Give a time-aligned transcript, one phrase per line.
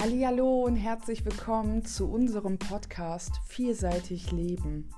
[0.00, 4.88] Hallo und herzlich willkommen zu unserem Podcast Vielseitig Leben.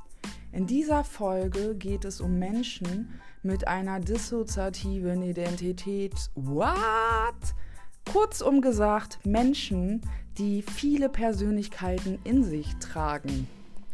[0.53, 3.09] In dieser Folge geht es um Menschen
[3.43, 6.13] mit einer dissoziativen Identität.
[6.35, 7.55] What?
[8.13, 10.03] Kurzum gesagt, Menschen,
[10.37, 13.49] die viele Persönlichkeiten in sich tragen.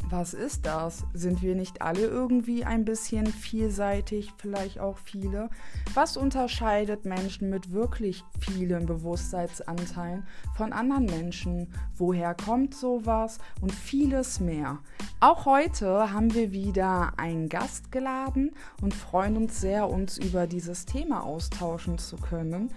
[0.09, 1.04] Was ist das?
[1.14, 5.50] Sind wir nicht alle irgendwie ein bisschen vielseitig, vielleicht auch viele?
[5.94, 10.25] Was unterscheidet Menschen mit wirklich vielen Bewusstseinsanteilen
[10.57, 11.72] von anderen Menschen?
[11.96, 13.39] Woher kommt sowas?
[13.61, 14.79] Und vieles mehr.
[15.18, 20.86] Auch heute haben wir wieder einen Gast geladen und freuen uns sehr, uns über dieses
[20.86, 22.70] Thema austauschen zu können.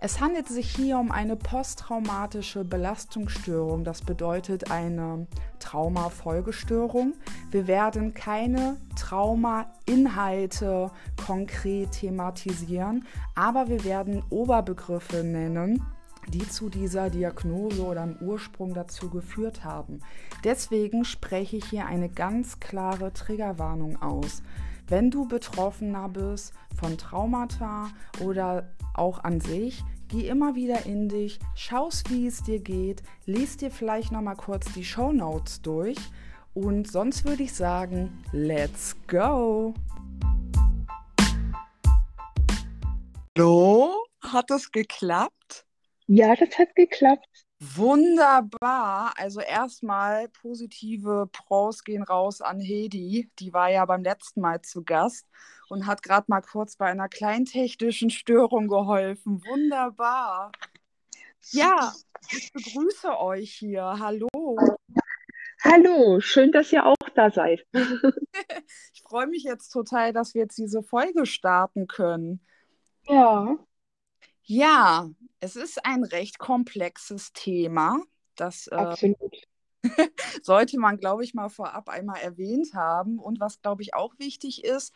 [0.00, 5.26] Es handelt sich hier um eine posttraumatische Belastungsstörung, das bedeutet eine
[5.58, 7.14] Traumafolgestörung.
[7.50, 10.92] Wir werden keine Trauma-Inhalte
[11.26, 15.82] konkret thematisieren, aber wir werden Oberbegriffe nennen,
[16.28, 19.98] die zu dieser Diagnose oder im Ursprung dazu geführt haben.
[20.44, 24.42] Deswegen spreche ich hier eine ganz klare Triggerwarnung aus.
[24.90, 27.90] Wenn du Betroffener bist von Traumata
[28.24, 33.60] oder auch an sich, geh immer wieder in dich, schaust, wie es dir geht, liest
[33.60, 35.98] dir vielleicht noch mal kurz die Show Notes durch
[36.54, 39.74] und sonst würde ich sagen, let's go.
[43.36, 45.66] Hallo, hat es geklappt?
[46.06, 47.37] Ja, das hat geklappt.
[47.60, 49.12] Wunderbar.
[49.16, 53.30] Also erstmal positive Pros gehen raus an Hedi.
[53.38, 55.26] Die war ja beim letzten Mal zu Gast
[55.68, 59.42] und hat gerade mal kurz bei einer kleintechnischen Störung geholfen.
[59.44, 60.52] Wunderbar.
[61.50, 61.92] Ja,
[62.30, 63.96] ich begrüße euch hier.
[63.98, 64.28] Hallo.
[65.62, 67.66] Hallo, schön, dass ihr auch da seid.
[68.92, 72.40] ich freue mich jetzt total, dass wir jetzt diese Folge starten können.
[73.08, 73.58] Ja.
[74.50, 75.10] Ja,
[75.40, 78.00] es ist ein recht komplexes Thema.
[78.34, 79.14] Das äh,
[80.42, 83.18] sollte man, glaube ich, mal vorab einmal erwähnt haben.
[83.18, 84.94] Und was, glaube ich, auch wichtig ist,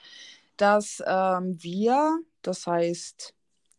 [0.57, 3.35] dass ähm, wir, das heißt,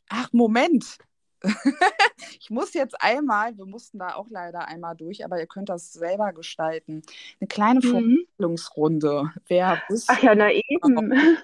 [0.09, 0.99] ach, Moment.
[2.39, 5.91] ich muss jetzt einmal, wir mussten da auch leider einmal durch, aber ihr könnt das
[5.91, 7.01] selber gestalten.
[7.41, 8.27] Eine kleine mhm.
[8.37, 9.33] Vorstellungsrunde.
[9.47, 10.07] Wer ist.
[10.07, 11.39] Ach ja, na eben.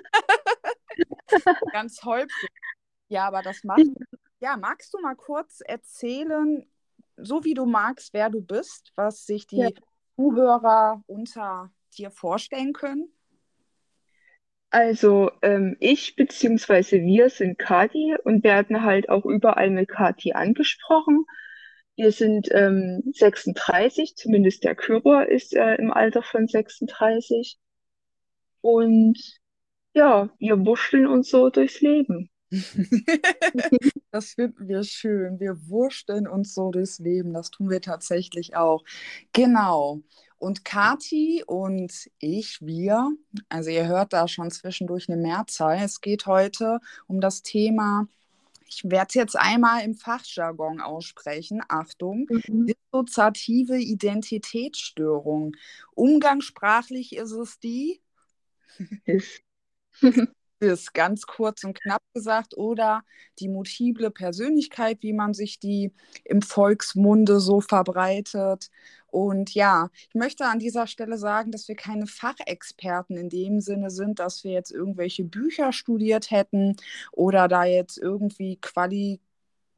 [1.71, 2.49] Ganz häufig.
[3.09, 3.81] Ja, aber das macht.
[4.39, 6.65] Ja, magst du mal kurz erzählen,
[7.17, 9.69] so wie du magst, wer du bist, was sich die ja.
[10.15, 13.11] Zuhörer unter dir vorstellen können?
[14.69, 17.03] Also ähm, ich bzw.
[17.03, 21.25] wir sind Kati und werden halt auch überall mit Kati angesprochen.
[21.95, 27.57] Wir sind ähm, 36, zumindest der Kyro ist äh, im Alter von 36.
[28.61, 29.17] Und
[29.93, 32.29] ja, wir wurschteln uns so durchs Leben.
[34.11, 35.39] das finden wir schön.
[35.39, 37.33] Wir wursteln uns so durchs Leben.
[37.33, 38.83] Das tun wir tatsächlich auch.
[39.33, 40.01] Genau.
[40.37, 43.11] Und Kati und ich, wir,
[43.49, 45.79] also ihr hört da schon zwischendurch eine Mehrzahl.
[45.83, 48.07] Es geht heute um das Thema,
[48.69, 51.61] ich werde es jetzt einmal im Fachjargon aussprechen.
[51.67, 52.67] Achtung, mhm.
[52.67, 55.55] dissoziative Identitätsstörung.
[55.95, 58.01] Umgangssprachlich ist es die.
[59.05, 59.41] Ist.
[60.59, 63.01] ist, ganz kurz und knapp gesagt, oder
[63.39, 65.91] die multiple Persönlichkeit, wie man sich die
[66.25, 68.69] im Volksmunde so verbreitet.
[69.07, 73.89] Und ja, ich möchte an dieser Stelle sagen, dass wir keine Fachexperten in dem Sinne
[73.89, 76.75] sind, dass wir jetzt irgendwelche Bücher studiert hätten
[77.11, 79.19] oder da jetzt irgendwie quali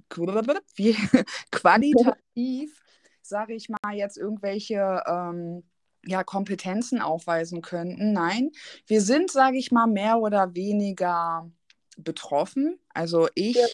[1.51, 2.81] qualitativ,
[3.21, 5.63] sage ich mal, jetzt irgendwelche ähm,
[6.05, 8.13] ja, Kompetenzen aufweisen könnten.
[8.13, 8.51] Nein,
[8.87, 11.49] wir sind, sage ich mal, mehr oder weniger
[11.97, 12.79] betroffen.
[12.93, 13.67] Also ich ja.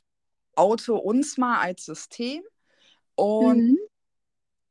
[0.56, 2.44] oute uns mal als System.
[3.16, 3.78] Und mhm.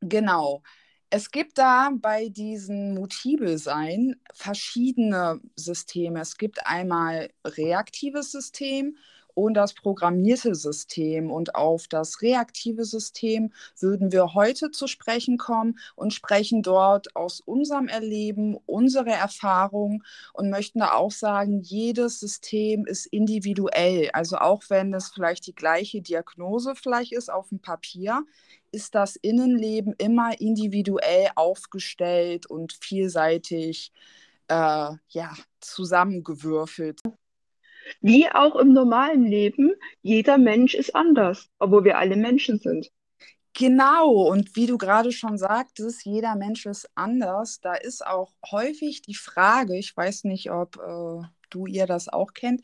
[0.01, 0.63] genau,
[1.11, 6.21] es gibt da bei diesen Multiple-Sein verschiedene Systeme.
[6.21, 8.97] Es gibt einmal reaktives System
[9.37, 11.31] und das programmierte System.
[11.31, 17.41] Und auf das reaktive System würden wir heute zu sprechen kommen und sprechen dort aus
[17.41, 20.03] unserem Erleben, unsere Erfahrung
[20.33, 24.09] und möchten da auch sagen, jedes System ist individuell.
[24.15, 28.25] Also auch wenn es vielleicht die gleiche Diagnose vielleicht ist auf dem Papier,
[28.73, 33.93] ist das Innenleben immer individuell aufgestellt und vielseitig
[34.49, 37.03] äh, ja, zusammengewürfelt.
[38.01, 39.73] Wie auch im normalen Leben,
[40.03, 42.91] jeder Mensch ist anders, obwohl wir alle Menschen sind.
[43.55, 47.61] Genau, und wie du gerade schon sagtest, jeder Mensch ist anders.
[47.61, 52.35] Da ist auch häufig die Frage, ich weiß nicht, ob äh, du ihr das auch
[52.35, 52.63] kennt,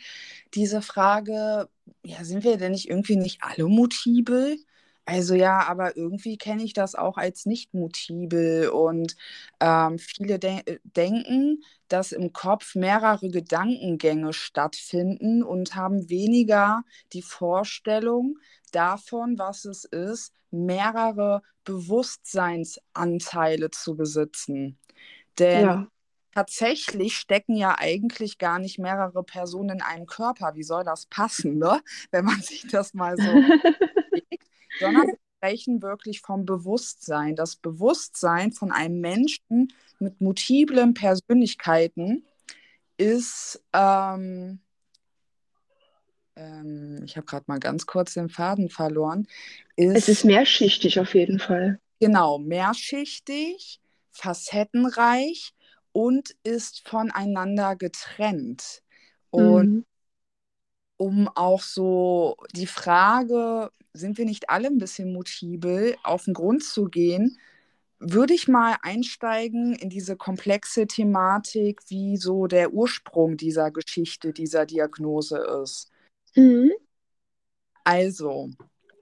[0.54, 1.68] diese Frage,
[2.04, 4.58] ja, sind wir denn nicht irgendwie nicht alle multiple?
[5.04, 9.16] Also ja, aber irgendwie kenne ich das auch als nicht mutibel und
[9.60, 17.22] ähm, viele de äh, denken, dass im Kopf mehrere Gedankengänge stattfinden und haben weniger die
[17.22, 18.38] Vorstellung
[18.70, 24.78] davon, was es ist, mehrere Bewusstseinsanteile zu besitzen.
[25.38, 25.88] Denn Ja.
[26.34, 30.54] tatsächlich stecken ja eigentlich gar nicht mehrere Personen in einem Körper.
[30.54, 31.80] Wie soll das passen, ne?
[32.12, 33.42] Wenn man sich das mal so
[34.78, 37.36] sondern wir sprechen wirklich vom Bewusstsein.
[37.36, 42.24] Das Bewusstsein von einem Menschen mit multiplen Persönlichkeiten
[42.98, 44.60] ist, ähm,
[46.36, 49.26] ähm, ich habe gerade mal ganz kurz den Faden verloren,
[49.92, 51.78] Es ist ist mehrschichtig auf jeden Fall.
[52.00, 53.80] genau mehrschichtig,
[54.10, 55.54] facettenreich
[55.92, 58.82] und ist voneinander getrennt.
[59.30, 59.84] Und Mhm.
[61.02, 66.62] Um auch so die Frage, sind wir nicht alle ein bisschen mutibel, auf den Grund
[66.62, 67.38] zu gehen,
[67.98, 74.64] würde ich mal einsteigen in diese komplexe Thematik, wie so der Ursprung dieser Geschichte, dieser
[74.64, 75.90] Diagnose ist.
[76.36, 76.70] Mhm.
[77.82, 78.50] Also,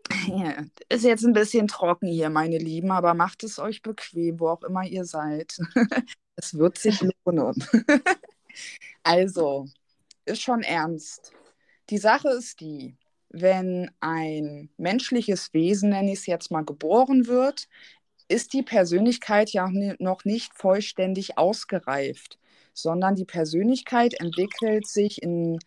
[0.88, 4.62] ist jetzt ein bisschen trocken hier, meine Lieben, aber macht es euch bequem, wo auch
[4.62, 5.58] immer ihr seid.
[6.37, 7.62] Es wird sich lohnen.
[9.02, 9.67] Also,
[10.25, 11.32] ist schon ernst.
[11.90, 12.96] Die Sache ist die,
[13.31, 17.69] wenn ein menschliches Wesen, nenne ich es jetzt mal, geboren wird,
[18.28, 22.38] ist die Persönlichkeit ja noch nicht vollständig ausgereift,
[22.72, 25.58] sondern die Persönlichkeit entwickelt sich in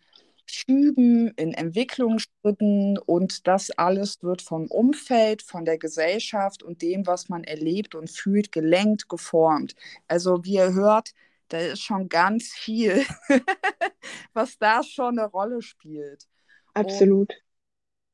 [0.46, 7.28] Schüben, in Entwicklungsschritten und das alles wird vom Umfeld, von der Gesellschaft und dem, was
[7.28, 9.74] man erlebt und fühlt, gelenkt, geformt.
[10.06, 11.12] Also wie ihr hört,
[11.48, 13.04] da ist schon ganz viel,
[14.32, 16.26] was da schon eine Rolle spielt.
[16.74, 17.32] Und Absolut.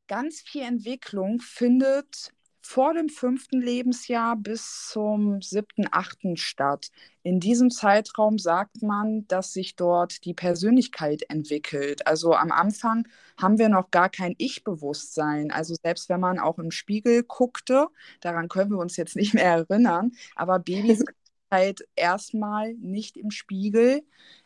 [0.09, 2.32] ganz viel Entwicklung findet
[2.62, 6.91] vor dem fünften Lebensjahr bis zum siebten, achten statt.
[7.23, 12.06] In diesem Zeitraum sagt man, dass sich dort die Persönlichkeit entwickelt.
[12.06, 13.09] Also am Anfang
[13.41, 15.50] haben wir noch gar kein Ich-Bewusstsein.
[15.50, 17.88] Also selbst wenn man auch im Spiegel guckte,
[18.21, 21.03] daran können wir uns jetzt nicht mehr erinnern, aber Babys
[21.50, 24.02] halt erstmal nicht im Spiegel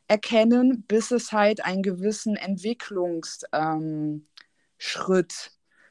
[0.08, 4.26] erkennen, bis es halt einen gewissen Entwicklungsschritt ähm,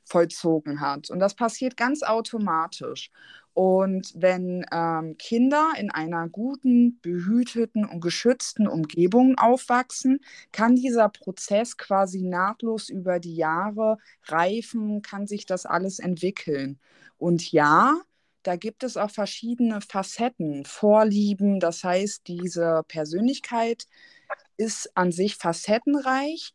[0.06, 1.10] vollzogen hat.
[1.10, 3.12] Und das passiert ganz automatisch.
[3.54, 10.19] Und wenn ähm, Kinder in einer guten, behüteten und geschützten Umgebung aufwachsen,
[10.51, 16.80] kann dieser Prozess quasi nahtlos über die Jahre reifen, kann sich das alles entwickeln.
[17.18, 18.01] Und ja,
[18.44, 21.60] da gibt es auch verschiedene Facetten, Vorlieben.
[21.60, 23.88] Das heißt, diese Persönlichkeit
[24.57, 26.54] ist an sich facettenreich,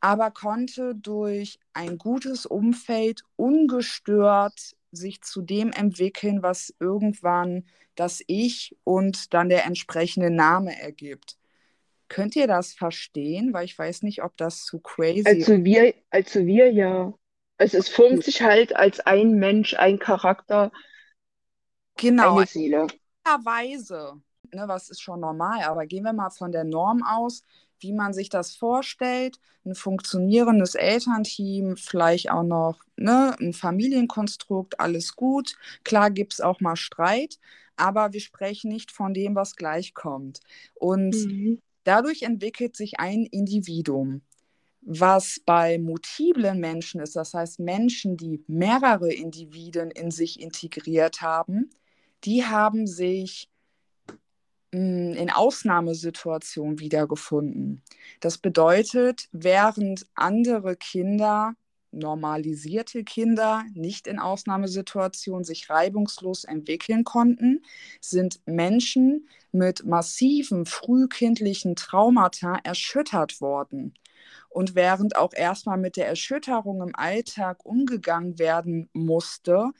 [0.00, 7.64] aber konnte durch ein gutes Umfeld ungestört sich zu dem entwickeln, was irgendwann
[7.94, 11.36] das Ich und dann der entsprechende Name ergibt.
[12.08, 13.54] Könnt ihr das verstehen?
[13.54, 17.14] Weil ich weiß nicht, ob das zu crazy Also wir, also wir ja.
[17.56, 20.72] Also es formt sich halt als ein Mensch, ein Charakter,
[22.02, 22.86] Genau, eine Seele.
[23.24, 24.20] Weise,
[24.52, 27.44] ne, was ist schon normal, aber gehen wir mal von der Norm aus,
[27.80, 35.14] wie man sich das vorstellt, ein funktionierendes Elternteam, vielleicht auch noch ne, ein Familienkonstrukt, alles
[35.16, 35.56] gut.
[35.84, 37.38] Klar gibt es auch mal Streit,
[37.76, 40.40] aber wir sprechen nicht von dem, was gleich kommt.
[40.74, 41.60] Und Mhm.
[41.84, 44.22] dadurch entwickelt sich ein Individuum.
[44.84, 51.70] Was bei multiplen Menschen ist, das heißt Menschen, die mehrere Individuen in sich integriert haben,
[52.24, 53.48] die haben sich
[54.72, 57.82] mh, in Ausnahmesituationen wiedergefunden.
[58.20, 61.54] Das bedeutet, während andere Kinder,
[61.92, 67.62] normalisierte Kinder, nicht in Ausnahmesituationen sich reibungslos entwickeln konnten,
[68.00, 73.94] sind Menschen mit massiven frühkindlichen Traumata erschüttert worden.
[74.48, 79.72] Und während auch erstmal mit der Erschütterung im Alltag umgegangen werden musste,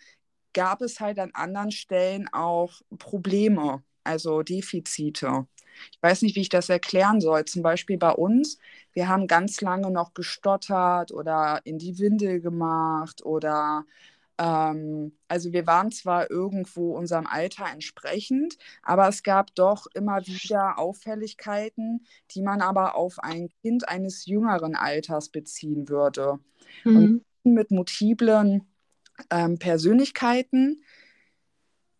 [0.55, 5.47] gab es halt an anderen Stellen auch Probleme, also Defizite.
[5.93, 7.45] Ich weiß nicht, wie ich das erklären soll.
[7.47, 8.59] Zum Beispiel bei uns,
[8.93, 13.85] wir haben ganz lange noch gestottert oder in die Windel gemacht oder
[14.39, 20.79] ähm, also wir waren zwar irgendwo unserem Alter entsprechend, aber es gab doch immer wieder
[20.79, 26.39] Auffälligkeiten, die man aber auf ein Kind eines jüngeren Alters beziehen würde.
[26.93, 27.21] Und Mhm.
[27.45, 28.72] mit multiplen
[29.31, 30.83] ähm, Persönlichkeiten,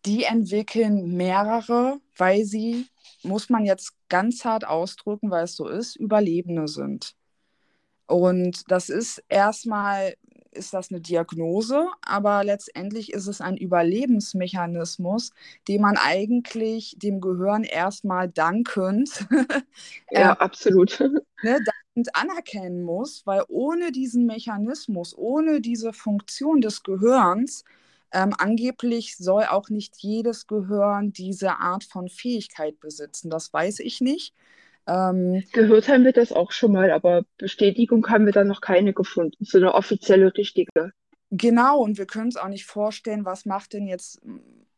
[0.05, 2.87] die entwickeln mehrere, weil sie,
[3.23, 7.15] muss man jetzt ganz hart ausdrücken, weil es so ist, Überlebende sind.
[8.05, 10.15] Und das ist erstmal
[10.53, 15.31] ist das eine Diagnose, aber letztendlich ist es ein Überlebensmechanismus,
[15.67, 19.25] den man eigentlich dem Gehirn erstmal dankend,
[20.11, 20.99] ja, absolut.
[21.41, 21.59] ne,
[22.13, 27.63] anerkennen muss, weil ohne diesen Mechanismus, ohne diese Funktion des Gehirns,
[28.11, 33.29] ähm, angeblich soll auch nicht jedes Gehirn diese Art von Fähigkeit besitzen.
[33.29, 34.33] Das weiß ich nicht.
[34.85, 38.93] Ähm, Gehört haben wir das auch schon mal, aber Bestätigung haben wir da noch keine
[38.93, 39.45] gefunden.
[39.45, 40.93] So eine offizielle, richtige.
[41.31, 44.21] Genau, und wir können uns auch nicht vorstellen, was macht denn jetzt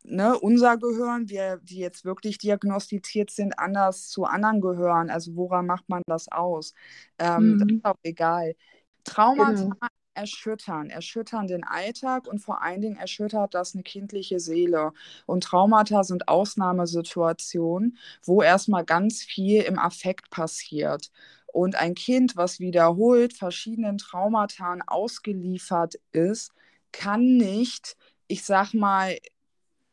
[0.07, 5.09] ne, unser Gehirn, wir, die jetzt wirklich diagnostiziert sind, anders zu anderen Gehören.
[5.09, 6.73] Also woran macht man das aus?
[7.19, 7.59] Ähm, mhm.
[7.59, 8.55] Das ist auch egal.
[9.03, 9.75] Traumata genau
[10.15, 14.93] erschüttern, erschüttern den Alltag und vor allen Dingen erschüttert das eine kindliche Seele.
[15.25, 21.11] Und Traumata sind Ausnahmesituationen, wo erstmal ganz viel im Affekt passiert.
[21.47, 26.51] Und ein Kind, was wiederholt verschiedenen Traumata ausgeliefert ist,
[26.91, 27.97] kann nicht,
[28.27, 29.17] ich sag mal,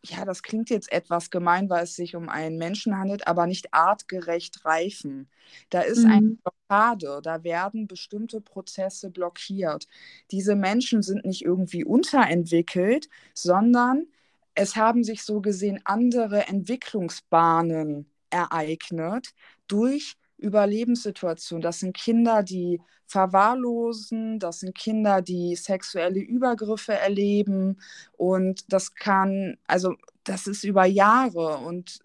[0.05, 3.73] ja, das klingt jetzt etwas gemein, weil es sich um einen Menschen handelt, aber nicht
[3.73, 5.29] artgerecht reifen.
[5.71, 6.11] Da ist mhm.
[6.11, 9.87] eine Blockade, da werden bestimmte Prozesse blockiert.
[10.33, 14.07] Diese Menschen sind nicht irgendwie unterentwickelt, sondern
[14.55, 19.35] es haben sich so gesehen andere Entwicklungsbahnen ereignet
[19.69, 21.63] durch Überlebenssituationen.
[21.63, 27.81] Das sind Kinder, die verwahrlosen, das sind Kinder, die sexuelle Übergriffe erleben
[28.17, 29.95] und das kann, also
[30.25, 32.01] das ist über Jahre und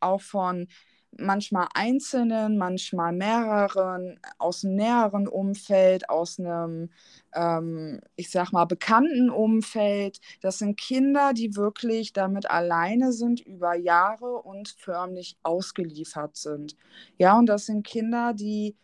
[0.00, 0.68] auch von
[1.16, 6.90] manchmal einzelnen, manchmal mehreren, aus einem näheren Umfeld, aus einem,
[7.34, 10.20] ähm, ich sag mal, bekannten Umfeld.
[10.40, 16.76] Das sind Kinder, die wirklich damit alleine sind über Jahre und förmlich ausgeliefert sind.
[17.18, 18.76] Ja, und das sind Kinder, die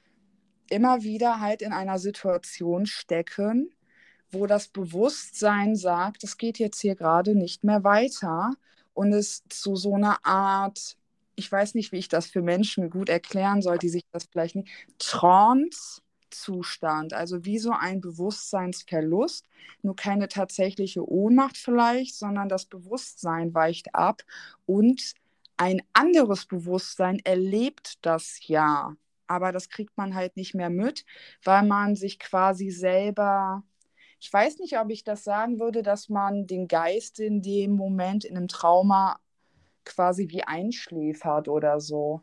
[0.69, 3.71] immer wieder halt in einer Situation stecken,
[4.31, 8.51] wo das Bewusstsein sagt, es geht jetzt hier gerade nicht mehr weiter
[8.95, 10.97] und es zu so einer Art
[11.37, 14.57] ich weiß nicht, wie ich das für Menschen gut erklären soll, die sich das vielleicht
[14.57, 19.47] nicht, Trance-Zustand, also wie so ein Bewusstseinsverlust,
[19.83, 24.23] nur keine tatsächliche Ohnmacht vielleicht, sondern das Bewusstsein weicht ab
[24.65, 25.15] und
[25.59, 31.05] ein anderes Bewusstsein erlebt das ja, aber das kriegt man halt nicht mehr mit,
[31.45, 33.63] weil man sich quasi selber
[34.19, 38.25] ich weiß nicht, ob ich das sagen würde, dass man den Geist in dem Moment
[38.25, 39.19] in einem Trauma
[39.87, 42.21] quasi wie einschläfert oder so.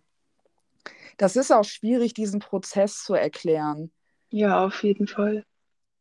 [1.17, 3.91] Das ist auch schwierig, diesen Prozess zu erklären.
[4.29, 5.45] Ja, auf jeden Fall.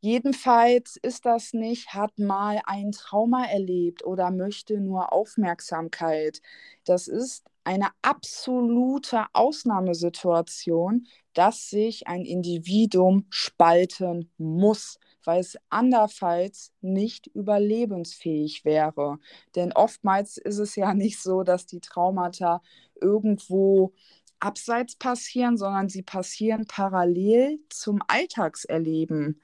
[0.01, 6.41] Jedenfalls ist das nicht, hat mal ein Trauma erlebt oder möchte nur Aufmerksamkeit.
[6.85, 17.27] Das ist eine absolute Ausnahmesituation, dass sich ein Individuum spalten muss weil es andernfalls nicht
[17.29, 19.19] überlebensfähig wäre.
[19.57, 22.63] Denn oftmals ist es ja nicht so, dass die Traumata
[23.01, 23.93] irgendwo
[24.41, 29.41] abseits passieren, sondern sie passieren parallel zum Alltagserleben.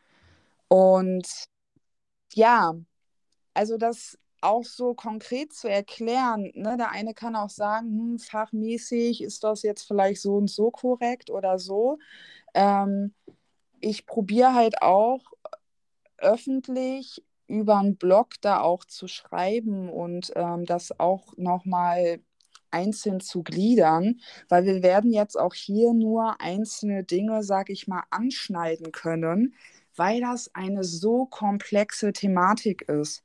[0.69, 1.47] Und
[2.35, 2.75] ja,
[3.55, 6.53] also das auch so konkret zu erklären.
[6.55, 6.77] Ne?
[6.77, 11.31] Der eine kann auch sagen, hm, fachmäßig ist das jetzt vielleicht so und so korrekt
[11.31, 11.99] oder so.
[12.55, 13.15] Ähm,
[13.81, 15.21] ich probiere halt auch
[16.19, 22.21] öffentlich über einen Blog da auch zu schreiben und ähm, das auch nochmal
[22.71, 28.03] einzeln zu gliedern, weil wir werden jetzt auch hier nur einzelne Dinge, sag ich mal,
[28.11, 29.55] anschneiden können,
[29.97, 33.25] weil das eine so komplexe Thematik ist.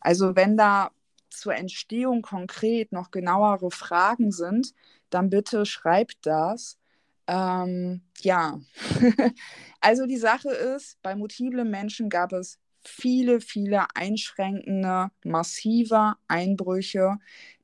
[0.00, 0.90] Also wenn da
[1.30, 4.74] zur Entstehung konkret noch genauere Fragen sind,
[5.10, 6.78] dann bitte schreibt das.
[7.26, 8.60] Ähm, ja,
[9.80, 17.18] also die Sache ist, bei multiplen Menschen gab es viele, viele einschränkende, massive Einbrüche,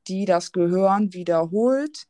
[0.09, 2.07] die das Gehirn wiederholt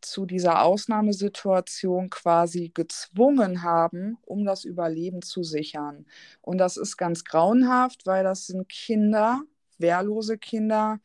[0.00, 6.06] zu dieser Ausnahmesituation quasi gezwungen haben, um das Überleben zu sichern.
[6.42, 9.42] Und das ist ganz grauenhaft, weil das sind Kinder,
[9.78, 11.00] wehrlose Kinder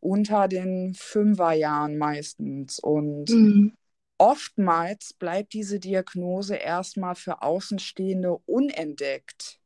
[0.00, 2.78] unter den Fünferjahren meistens.
[2.78, 3.72] Und mhm
[4.18, 9.58] oftmals bleibt diese Diagnose erstmal für Außenstehende unentdeckt.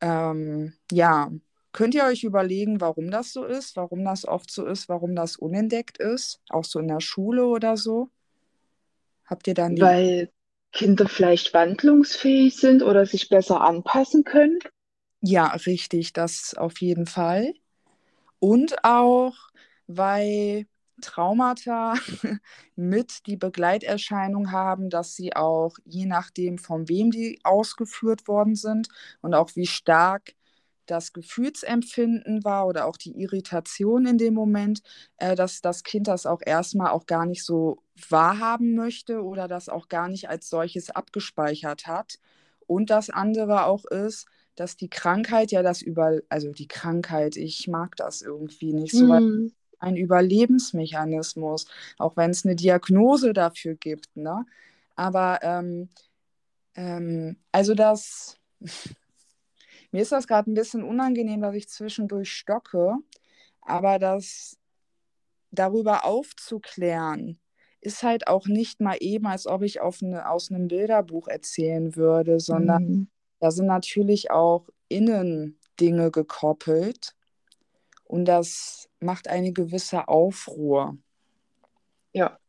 [0.00, 1.30] Ähm, ja,
[1.72, 5.36] könnt ihr euch überlegen, warum das so ist, warum das oft so ist, warum das
[5.36, 8.10] unentdeckt ist, auch so in der Schule oder so?
[9.24, 9.82] Habt ihr dann die...
[9.82, 10.30] Weil
[10.72, 14.58] Kinder vielleicht wandlungsfähig sind oder sich besser anpassen können?
[15.20, 17.52] Ja, richtig, das auf jeden Fall.
[18.38, 19.34] Und auch,
[19.86, 20.66] weil
[21.00, 21.94] Traumata
[22.76, 28.88] mit die Begleiterscheinung haben, dass sie auch je nachdem, von wem die ausgeführt worden sind
[29.20, 30.34] und auch wie stark
[30.86, 34.82] das Gefühlsempfinden war oder auch die Irritation in dem Moment,
[35.18, 39.68] äh, dass das Kind das auch erstmal auch gar nicht so wahrhaben möchte oder das
[39.68, 42.18] auch gar nicht als solches abgespeichert hat.
[42.66, 44.26] Und das andere auch ist,
[44.56, 49.06] dass die Krankheit ja das über, also die Krankheit, ich mag das irgendwie nicht so,
[49.06, 49.52] mm.
[49.80, 51.66] Ein Überlebensmechanismus,
[51.98, 54.46] auch wenn es eine Diagnose dafür gibt, ne?
[54.94, 55.88] Aber ähm,
[56.74, 58.36] ähm, also das,
[59.90, 62.96] mir ist das gerade ein bisschen unangenehm, dass ich zwischendurch stocke,
[63.62, 64.58] aber das
[65.50, 67.40] darüber aufzuklären,
[67.80, 72.38] ist halt auch nicht mal eben, als ob ich eine, aus einem Bilderbuch erzählen würde,
[72.38, 73.08] sondern mhm.
[73.38, 77.14] da sind natürlich auch Innendinge gekoppelt
[78.10, 80.98] und das macht eine gewisse Aufruhr.
[82.12, 82.40] Ja.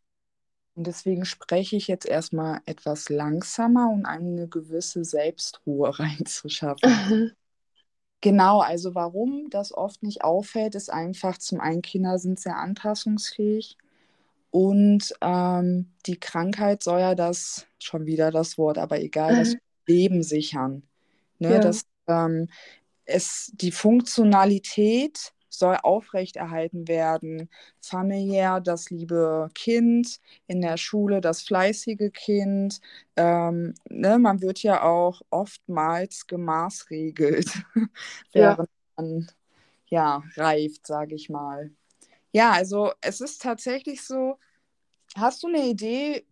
[0.73, 7.33] Und deswegen spreche ich jetzt erstmal etwas langsamer, um eine gewisse Selbstruhe reinzuschaffen.
[8.23, 13.79] Genau, also warum das oft nicht auffällt, ist einfach, zum einen Kinder sind sehr anpassungsfähig
[14.51, 19.55] und ähm, die Krankheit soll ja das, schon wieder das Wort, aber egal, das
[19.87, 20.83] Leben sichern.
[21.39, 21.53] Ne?
[21.53, 21.59] Ja.
[21.61, 22.47] Das, ähm,
[23.05, 27.49] es, die Funktionalität soll aufrechterhalten werden.
[27.81, 32.79] Familiär das liebe Kind, in der Schule das fleißige Kind.
[33.15, 37.51] Ähm, ne, man wird ja auch oftmals gemaßregelt,
[38.33, 38.65] während ja.
[38.97, 39.27] man
[39.87, 41.71] ja, reift, sage ich mal.
[42.31, 44.37] Ja, also es ist tatsächlich so,
[45.15, 46.25] hast du eine Idee,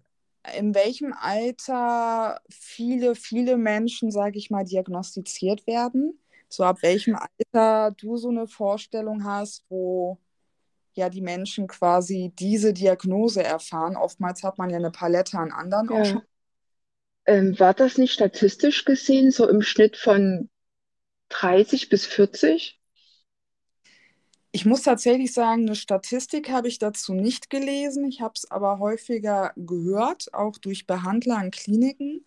[0.58, 6.19] in welchem Alter viele, viele Menschen, sage ich mal, diagnostiziert werden?
[6.50, 10.18] So ab welchem Alter du so eine Vorstellung hast, wo
[10.94, 13.96] ja die Menschen quasi diese Diagnose erfahren.
[13.96, 16.02] Oftmals hat man ja eine Palette an anderen ja.
[16.02, 16.22] auch schon.
[17.26, 20.50] Ähm, war das nicht statistisch gesehen so im Schnitt von
[21.30, 22.80] 30 bis 40?
[24.52, 28.06] Ich muss tatsächlich sagen, eine Statistik habe ich dazu nicht gelesen.
[28.06, 32.26] Ich habe es aber häufiger gehört, auch durch Behandler in Kliniken.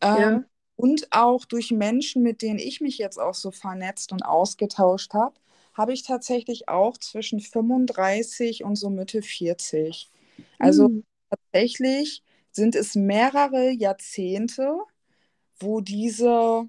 [0.00, 0.44] Ähm, ja
[0.76, 5.34] und auch durch Menschen, mit denen ich mich jetzt auch so vernetzt und ausgetauscht habe,
[5.74, 10.10] habe ich tatsächlich auch zwischen 35 und so Mitte 40.
[10.58, 11.04] Also mhm.
[11.30, 14.78] tatsächlich sind es mehrere Jahrzehnte,
[15.58, 16.68] wo diese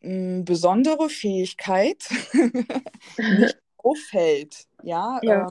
[0.00, 2.08] mh, hm, besondere Fähigkeit
[3.18, 4.66] nicht auffällt.
[4.82, 5.48] Ja, ja.
[5.48, 5.50] Äh,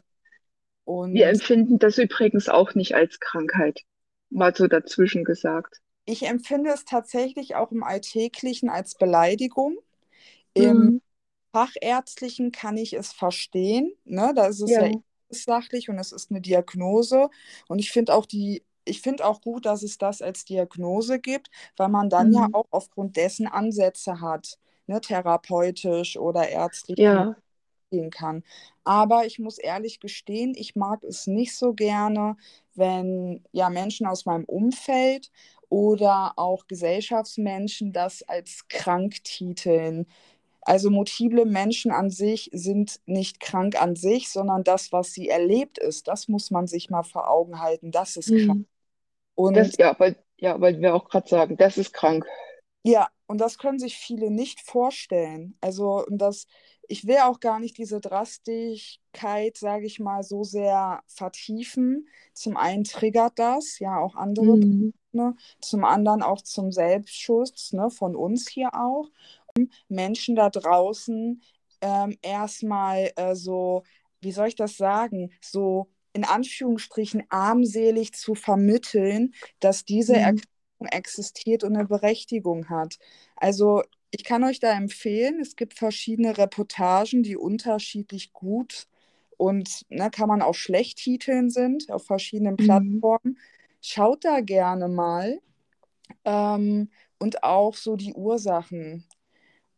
[0.86, 3.82] und Wir empfinden das übrigens auch nicht als Krankheit.
[4.30, 5.82] Mal so dazwischen gesagt.
[6.10, 9.78] Ich empfinde es tatsächlich auch im Alltäglichen als Beleidigung.
[10.54, 11.02] Im mhm.
[11.52, 13.92] Fachärztlichen kann ich es verstehen.
[14.06, 14.32] Ne?
[14.36, 14.94] Da ist es ja, ja
[15.30, 17.30] sachlich und es ist eine Diagnose.
[17.68, 21.50] Und ich finde auch die ich finde auch gut, dass es das als Diagnose gibt,
[21.76, 22.34] weil man dann mhm.
[22.34, 27.36] ja auch aufgrund dessen Ansätze hat, ne, therapeutisch oder ärztlich ja.
[27.92, 28.44] gehen kann.
[28.84, 32.38] Aber ich muss ehrlich gestehen, ich mag es nicht so gerne,
[32.76, 35.32] wenn ja Menschen aus meinem Umfeld
[35.70, 40.08] oder auch Gesellschaftsmenschen das als krank titeln.
[40.62, 45.78] Also multiple Menschen an sich sind nicht krank an sich, sondern das, was sie erlebt
[45.78, 47.92] ist, das muss man sich mal vor Augen halten.
[47.92, 48.46] Das ist mhm.
[48.46, 48.68] krank.
[49.36, 52.26] Und das, ja, weil, ja, weil wir auch gerade sagen, das ist krank.
[52.84, 55.58] Ja, und das können sich viele nicht vorstellen.
[55.62, 56.48] Also, das,
[56.88, 62.08] ich will auch gar nicht diese Drastigkeit, sage ich mal, so sehr vertiefen.
[62.34, 64.94] Zum einen triggert das, ja, auch andere, mhm.
[65.18, 65.36] Ne?
[65.60, 67.90] zum anderen auch zum Selbstschutz ne?
[67.90, 69.10] von uns hier auch,
[69.58, 71.42] um Menschen da draußen
[71.82, 73.84] ähm, erstmal äh, so,
[74.22, 80.20] wie soll ich das sagen, so in Anführungsstrichen armselig zu vermitteln, dass diese mhm.
[80.20, 82.98] Erkrankung existiert und eine Berechtigung hat.
[83.36, 88.88] Also ich kann euch da empfehlen, es gibt verschiedene Reportagen, die unterschiedlich gut
[89.38, 92.68] und ne, kann man auch schlecht titeln sind auf verschiedenen mhm.
[93.90, 95.40] Schaut da gerne mal
[96.26, 99.06] ähm, und auch so die Ursachen.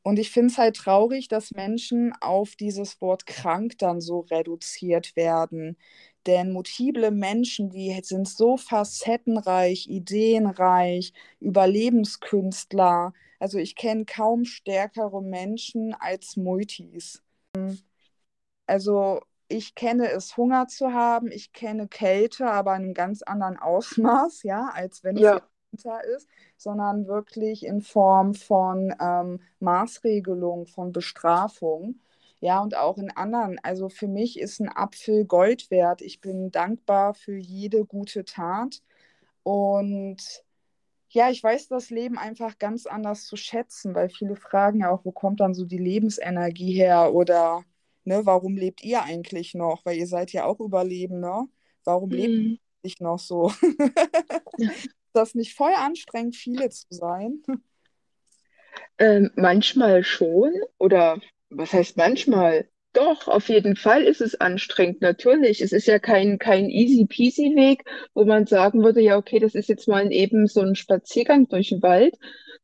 [0.01, 5.15] Und ich finde es halt traurig, dass Menschen auf dieses Wort krank dann so reduziert
[5.15, 5.77] werden.
[6.25, 13.13] Denn multiple Menschen, die sind so facettenreich, ideenreich, Überlebenskünstler.
[13.37, 17.21] Also ich kenne kaum stärkere Menschen als Multis.
[18.65, 23.57] Also ich kenne es, Hunger zu haben, ich kenne Kälte, aber in einem ganz anderen
[23.57, 25.37] Ausmaß, ja, als wenn ja.
[25.37, 31.99] es Winter ist, sondern wirklich in Form von ähm, Maßregelung, von Bestrafung.
[32.41, 33.59] Ja, und auch in anderen.
[33.63, 36.01] Also für mich ist ein Apfel Gold wert.
[36.01, 38.81] Ich bin dankbar für jede gute Tat.
[39.43, 40.17] Und
[41.09, 45.03] ja, ich weiß das Leben einfach ganz anders zu schätzen, weil viele fragen ja auch,
[45.03, 47.65] wo kommt dann so die Lebensenergie her oder
[48.05, 49.85] ne, warum lebt ihr eigentlich noch?
[49.85, 51.45] Weil ihr seid ja auch Überlebender.
[51.83, 52.59] Warum lebt ihr Mhm.
[52.83, 53.51] nicht noch so?
[54.57, 54.73] Ja.
[55.13, 57.43] das nicht voll anstrengend, viele zu sein?
[58.97, 62.69] Ähm, manchmal schon, oder was heißt manchmal?
[62.93, 65.61] Doch, auf jeden Fall ist es anstrengend, natürlich.
[65.61, 67.83] Es ist ja kein, kein easy peasy Weg,
[68.15, 71.69] wo man sagen würde, ja, okay, das ist jetzt mal eben so ein Spaziergang durch
[71.69, 72.15] den Wald,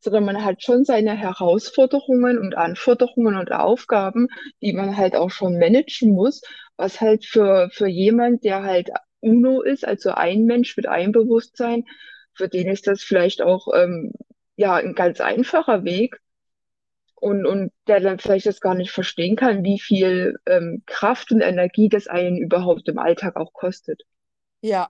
[0.06, 4.28] sondern man hat schon seine Herausforderungen und Anforderungen und Aufgaben,
[4.62, 6.42] die man halt auch schon managen muss,
[6.78, 8.90] was halt für, für jemand, der halt
[9.20, 11.86] UNO ist, also ein Mensch mit einem Bewusstsein,
[12.34, 14.12] für den ist das vielleicht auch ähm,
[14.56, 16.20] ja ein ganz einfacher Weg
[17.16, 21.42] und, und der dann vielleicht das gar nicht verstehen kann, wie viel ähm, Kraft und
[21.42, 24.04] Energie das einen überhaupt im Alltag auch kostet.
[24.62, 24.90] Ja.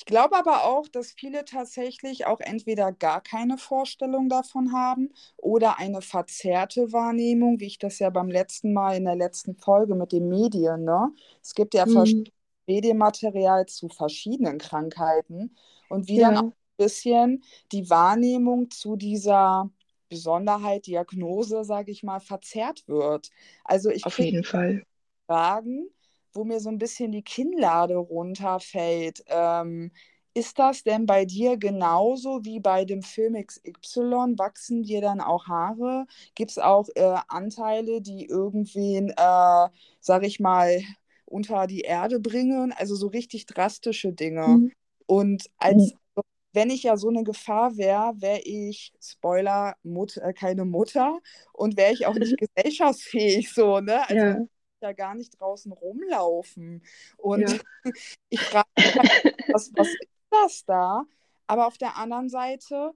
[0.00, 5.78] Ich glaube aber auch, dass viele tatsächlich auch entweder gar keine Vorstellung davon haben oder
[5.78, 10.12] eine verzerrte Wahrnehmung, wie ich das ja beim letzten Mal in der letzten Folge mit
[10.12, 11.12] den Medien, ne?
[11.42, 12.32] Es gibt ja Hm, verschiedenes
[12.66, 15.54] Medienmaterial zu verschiedenen Krankheiten
[15.88, 19.70] und wie dann auch ja, ein bisschen die Wahrnehmung zu dieser
[20.08, 23.30] Besonderheit, Diagnose, sage ich mal, verzerrt wird.
[23.64, 24.82] Also ich auf jeden Fall.
[25.26, 25.88] Fragen,
[26.32, 29.22] wo mir so ein bisschen die Kinnlade runterfällt.
[29.26, 29.92] Ähm,
[30.34, 34.38] ist das denn bei dir genauso wie bei dem Film XY?
[34.38, 36.06] Wachsen dir dann auch Haare?
[36.36, 39.68] Gibt es auch äh, Anteile, die irgendwen, äh,
[40.00, 40.80] sag ich mal,
[41.26, 42.72] unter die Erde bringen?
[42.72, 44.60] Also so richtig drastische Dinge.
[44.60, 44.70] Hm,
[45.06, 45.94] Und als
[46.52, 51.20] wenn ich ja so eine Gefahr wäre, wäre ich, Spoiler, Mut, äh, keine Mutter
[51.52, 54.08] und wäre ich auch nicht gesellschaftsfähig, so, ne?
[54.08, 54.46] Also Ja,
[54.82, 56.82] ja gar nicht draußen rumlaufen.
[57.16, 57.58] Und ja,
[58.30, 61.04] ich frage mich halt, was, was ist das da?
[61.46, 62.92] Aber auf der anderen Seite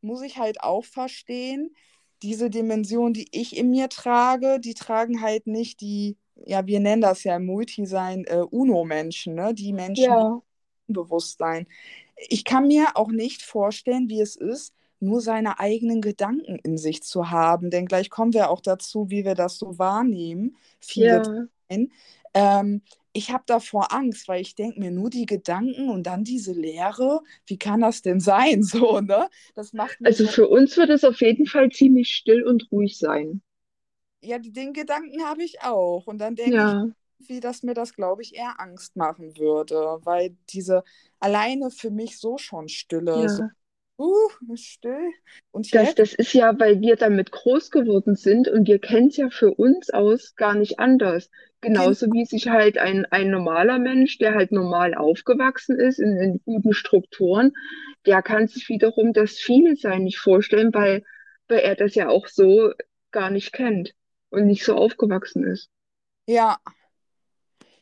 [0.00, 1.74] muss ich halt auch verstehen,
[2.22, 7.02] diese Dimension, die ich in mir trage, die tragen halt nicht die, ja, wir nennen
[7.02, 9.54] das ja im Multisein äh, UNO-Menschen, ne?
[9.54, 10.42] Die Menschen, ja,
[10.88, 11.66] Bewusstsein.
[12.16, 17.02] Ich kann mir auch nicht vorstellen, wie es ist, nur seine eigenen Gedanken in sich
[17.02, 17.70] zu haben.
[17.70, 21.48] Denn gleich kommen wir auch dazu, wie wir das so wahrnehmen, viele ja.
[22.34, 22.82] Ähm,
[23.12, 27.20] ich habe davor Angst, weil ich denke mir nur die Gedanken und dann diese Leere.
[27.46, 28.62] Wie kann das denn sein?
[28.68, 29.28] So, ne?
[29.54, 32.98] Das macht Also so, für uns wird es auf jeden Fall ziemlich still und ruhig
[32.98, 33.42] sein.
[34.20, 36.06] ja, den Gedanken habe ich auch.
[36.06, 39.76] Und dann denke ich, Ja, wie dass mir das, glaube ich, eher Angst machen würde,
[40.04, 40.84] weil diese
[41.20, 43.50] alleine für mich so schon Stille, so ja.
[43.98, 45.10] Uh, still.
[45.50, 49.16] Und Das, das ist ja, weil wir damit groß geworden sind und wir kennen es
[49.16, 51.30] ja für uns aus gar nicht anders.
[51.60, 51.80] Genau.
[51.80, 56.40] Genauso wie sich halt ein, ein normaler Mensch, der halt normal aufgewachsen ist in, in
[56.44, 57.52] guten Strukturen,
[58.06, 61.02] der kann sich wiederum das viele sein nicht vorstellen, weil,
[61.48, 62.70] weil er das ja auch so
[63.10, 63.94] gar nicht kennt
[64.30, 65.70] und nicht so aufgewachsen ist.
[66.26, 66.58] Ja,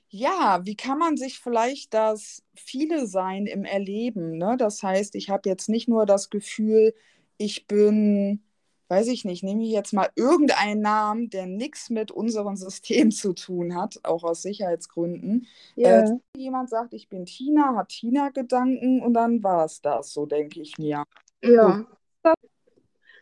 [0.09, 4.57] ja, wie kann man sich vielleicht das viele Sein im Erleben, ne?
[4.59, 6.95] Das heißt, ich habe jetzt nicht nur das Gefühl,
[7.38, 8.42] ich bin,
[8.88, 13.33] weiß ich nicht, nehme ich jetzt mal irgendeinen Namen, der nichts mit unserem System zu
[13.35, 15.47] tun hat, auch aus Sicherheitsgründen.
[15.83, 20.27] Äh, Ja, jemand sagt, ich bin Tina, hat Tina-Gedanken und dann war es das, so
[20.27, 21.05] denke ich mir.
[21.61, 21.87] So, ja.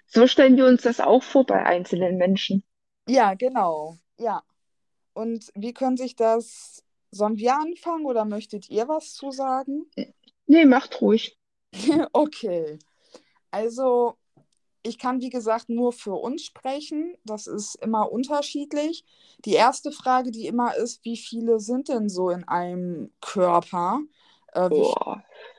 [0.07, 2.65] So stellen wir uns das auch vor bei einzelnen Menschen.
[3.07, 3.99] ja, genau.
[4.19, 4.43] Ja.
[5.15, 9.87] Und wie können sich das, sollen wir anfangen oder möchtet ihr was zu sagen?
[10.47, 11.39] Nee, macht ruhig.
[12.13, 12.79] Okay,
[13.51, 14.17] also
[14.85, 17.17] ich kann wie gesagt nur für uns sprechen.
[17.25, 19.05] Das ist immer unterschiedlich.
[19.45, 24.01] Die erste Frage, die immer ist, wie viele sind denn so in einem Körper?
[24.53, 24.69] Äh.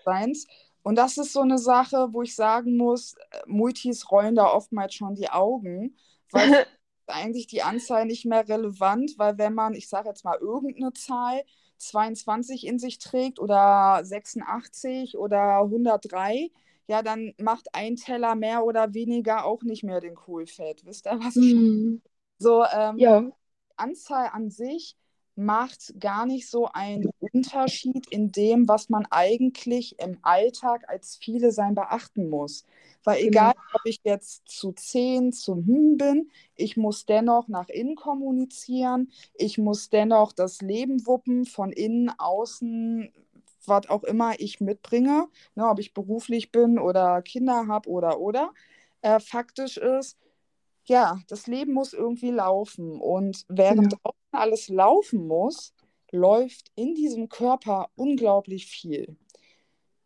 [0.05, 0.47] Seins?
[0.83, 4.93] Und das ist so eine Sache, wo ich sagen muss, äh, Multis rollen da oftmals
[4.93, 5.97] schon die Augen,
[6.31, 6.67] weil
[7.07, 11.43] eigentlich die Anzahl nicht mehr relevant, weil wenn man, ich sage jetzt mal irgendeine Zahl,
[11.77, 16.51] 22 in sich trägt oder 86 oder 103,
[16.87, 20.85] ja, dann macht ein Teller mehr oder weniger auch nicht mehr den Kohlfett.
[20.85, 21.67] Wisst ihr, was ich meine?
[21.67, 22.01] Hm.
[22.37, 23.31] So, ähm, Ja,
[23.77, 24.97] Anzahl an sich
[25.35, 31.51] macht gar nicht so einen Unterschied in dem, was man eigentlich im Alltag als viele
[31.51, 32.65] sein beachten muss.
[33.03, 33.63] Weil egal, genau.
[33.73, 39.57] ob ich jetzt zu 10 zum Hm bin, ich muss dennoch nach innen kommunizieren, ich
[39.57, 43.11] muss dennoch das Leben wuppen, von innen, außen,
[43.67, 48.53] was auch immer ich mitbringe, ne, ob ich beruflich bin oder Kinder habe oder oder.
[49.01, 50.17] Äh, faktisch ist,
[50.85, 52.99] ja, das Leben muss irgendwie laufen.
[53.01, 53.97] Und während Genau.
[54.03, 55.74] draußen alles laufen muss,
[56.11, 59.15] läuft in diesem Körper unglaublich viel.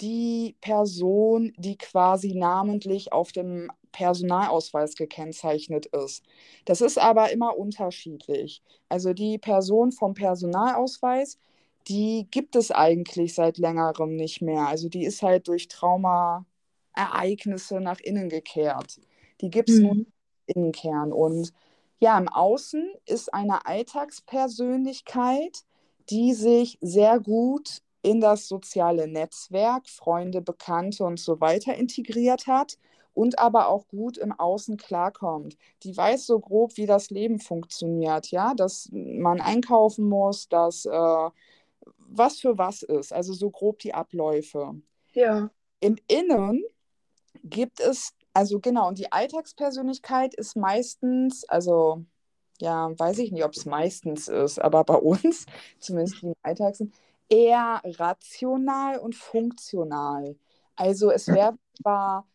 [0.00, 6.24] die Person, die quasi namentlich auf dem Personalausweis gekennzeichnet ist.
[6.64, 8.62] Das ist aber immer unterschiedlich.
[8.88, 11.38] Also die Person vom Personalausweis,
[11.88, 14.68] die gibt es eigentlich seit längerem nicht mehr.
[14.68, 19.00] Also die ist halt durch Traumaereignisse nach innen gekehrt.
[19.40, 19.82] Die gibt es mhm.
[19.82, 20.06] nur im
[20.46, 21.12] Innenkern.
[21.12, 21.52] Und
[21.98, 25.64] ja, im Außen ist eine Alltagspersönlichkeit,
[26.10, 32.78] die sich sehr gut in das soziale Netzwerk, Freunde, Bekannte und so weiter integriert hat
[33.14, 35.56] und aber auch gut im Außen klarkommt.
[35.84, 41.30] Die weiß so grob, wie das Leben funktioniert, ja, dass man einkaufen muss, dass äh,
[42.16, 44.74] was für was ist, also so grob die Abläufe.
[45.12, 45.50] Ja.
[45.80, 46.64] Im Innen
[47.44, 52.04] gibt es, also genau, und die Alltagspersönlichkeit ist meistens, also
[52.60, 55.46] ja, weiß ich nicht, ob es meistens ist, aber bei uns,
[55.80, 56.94] zumindest im Alltag sind,
[57.28, 60.36] eher rational und funktional.
[60.76, 62.26] Also es werden zwar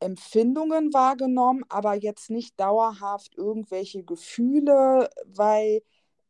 [0.00, 5.82] Empfindungen wahrgenommen, aber jetzt nicht dauerhaft irgendwelche Gefühle, weil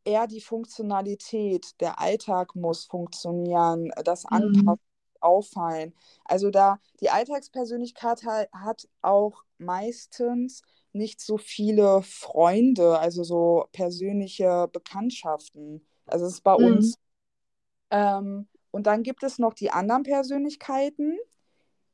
[0.05, 4.29] eher die Funktionalität, der Alltag muss funktionieren, das mhm.
[4.29, 5.21] Anpassen, mhm.
[5.21, 5.93] Auffallen.
[6.25, 10.61] Also da die Alltagspersönlichkeit hat, hat auch meistens
[10.91, 15.85] nicht so viele Freunde, also so persönliche Bekanntschaften.
[16.05, 16.65] Also es ist bei mhm.
[16.65, 16.95] uns.
[17.89, 21.17] Ähm, und dann gibt es noch die anderen Persönlichkeiten,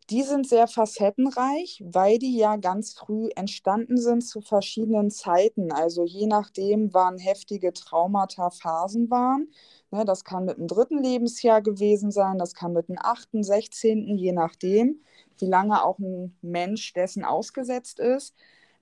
[0.09, 5.71] die sind sehr facettenreich, weil die ja ganz früh entstanden sind zu verschiedenen Zeiten.
[5.71, 9.51] Also je nachdem, wann heftige Traumata Phasen waren.
[9.91, 14.17] Ne, das kann mit dem dritten Lebensjahr gewesen sein, das kann mit dem achten, sechzehnten,
[14.17, 15.01] je nachdem,
[15.39, 18.35] wie lange auch ein Mensch dessen ausgesetzt ist.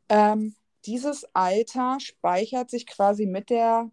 [0.09, 3.89] Ähm, dieses Alter speichert sich quasi mit der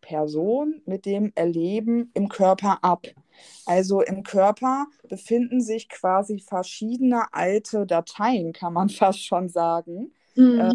[0.00, 3.06] Person, mit dem Erleben im Körper ab.
[3.64, 10.60] Also im Körper befinden sich quasi verschiedene alte Dateien, kann man fast schon sagen, mhm.
[10.60, 10.74] äh,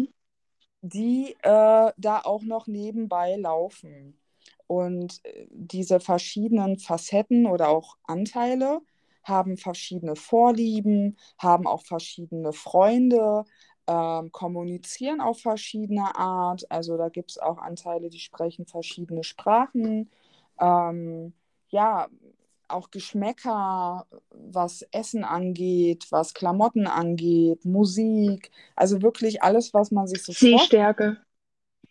[0.82, 4.18] die äh, da auch noch nebenbei laufen.
[4.66, 8.80] Und äh, diese verschiedenen Facetten oder auch Anteile
[9.24, 13.44] haben verschiedene Vorlieben, haben auch verschiedene Freunde,
[13.86, 16.70] ähm, kommunizieren auf verschiedene Art.
[16.70, 20.10] Also da gibt es auch Anteile, die sprechen verschiedene Sprachen.
[20.60, 21.34] Ähm,
[21.68, 22.08] ja,
[22.72, 30.22] auch Geschmäcker, was Essen angeht, was Klamotten angeht, Musik, also wirklich alles, was man sich
[30.22, 31.18] so Sehstärke.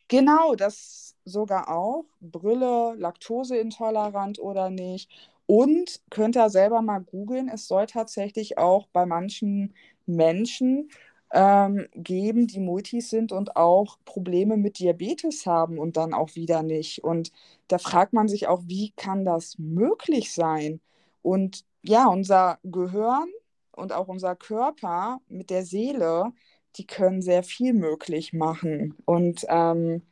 [0.07, 2.05] Genau, das sogar auch.
[2.19, 5.09] Brille, laktoseintolerant oder nicht.
[5.45, 9.73] Und könnt ihr selber mal googeln, es soll tatsächlich auch bei manchen
[10.05, 10.89] Menschen
[11.33, 16.63] ähm, geben, die Multis sind und auch Probleme mit Diabetes haben und dann auch wieder
[16.63, 17.03] nicht.
[17.03, 17.31] Und
[17.67, 20.81] da fragt man sich auch, wie kann das möglich sein?
[21.21, 23.29] Und ja, unser Gehirn
[23.71, 26.33] und auch unser Körper mit der Seele,
[26.75, 28.95] die können sehr viel möglich machen.
[29.05, 30.03] Und ähm,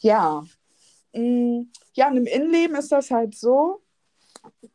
[0.00, 0.44] ja,
[1.14, 1.62] mm,
[1.94, 3.82] ja, im Innenleben ist das halt so,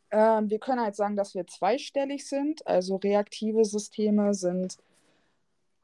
[0.09, 2.65] äh, wir können halt sagen, dass wir zweistellig sind.
[2.67, 4.77] Also reaktive Systeme sind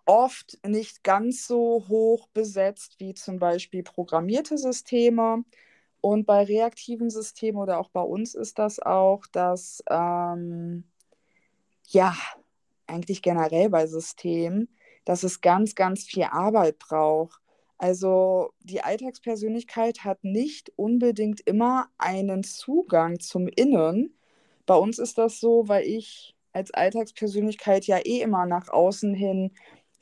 [0.05, 5.43] oft nicht ganz so hoch besetzt wie zum Beispiel programmierte Systeme.
[6.01, 10.83] Und bei reaktiven Systemen oder auch bei uns ist das auch, dass ähm,
[11.87, 12.15] ja,
[12.87, 14.69] eigentlich generell bei Systemen,
[15.05, 17.41] dass es ganz, ganz viel Arbeit braucht.
[17.77, 24.15] Also die Alltagspersönlichkeit hat nicht unbedingt immer einen Zugang zum Innen.
[24.65, 29.51] Bei uns ist das so, weil ich als Alltagspersönlichkeit ja eh immer nach außen hin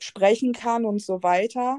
[0.00, 1.78] sprechen kann und so weiter,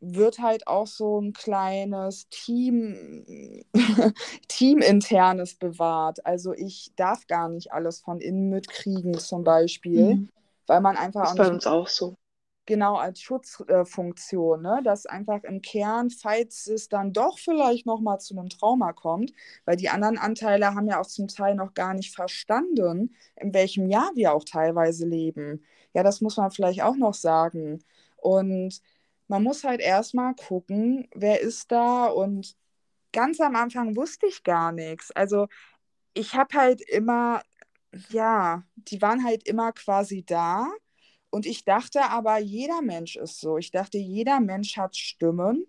[0.00, 3.64] wird halt auch so ein kleines Team,
[4.48, 6.24] Teaminternes bewahrt.
[6.24, 10.28] Also ich darf gar nicht alles von innen mitkriegen, zum Beispiel, mhm.
[10.66, 12.14] weil man einfach das ist bei uns auch so.
[12.68, 14.82] Genau, als Schutzfunktion, äh, ne?
[14.84, 19.32] dass einfach im Kern, falls es dann doch vielleicht nochmal zu einem Trauma kommt,
[19.64, 23.88] weil die anderen Anteile haben ja auch zum Teil noch gar nicht verstanden, in welchem
[23.88, 25.64] Jahr wir auch teilweise leben.
[25.94, 27.82] Ja, das muss man vielleicht auch noch sagen.
[28.18, 28.82] Und
[29.28, 32.04] man muss halt erstmal gucken, wer ist da.
[32.08, 32.54] Und
[33.14, 35.10] ganz am Anfang wusste ich gar nichts.
[35.12, 35.46] Also
[36.12, 37.40] ich habe halt immer,
[38.10, 40.68] ja, die waren halt immer quasi da.
[41.30, 43.58] Und ich dachte aber, jeder Mensch ist so.
[43.58, 45.66] Ich dachte, jeder Mensch hat Stimmen.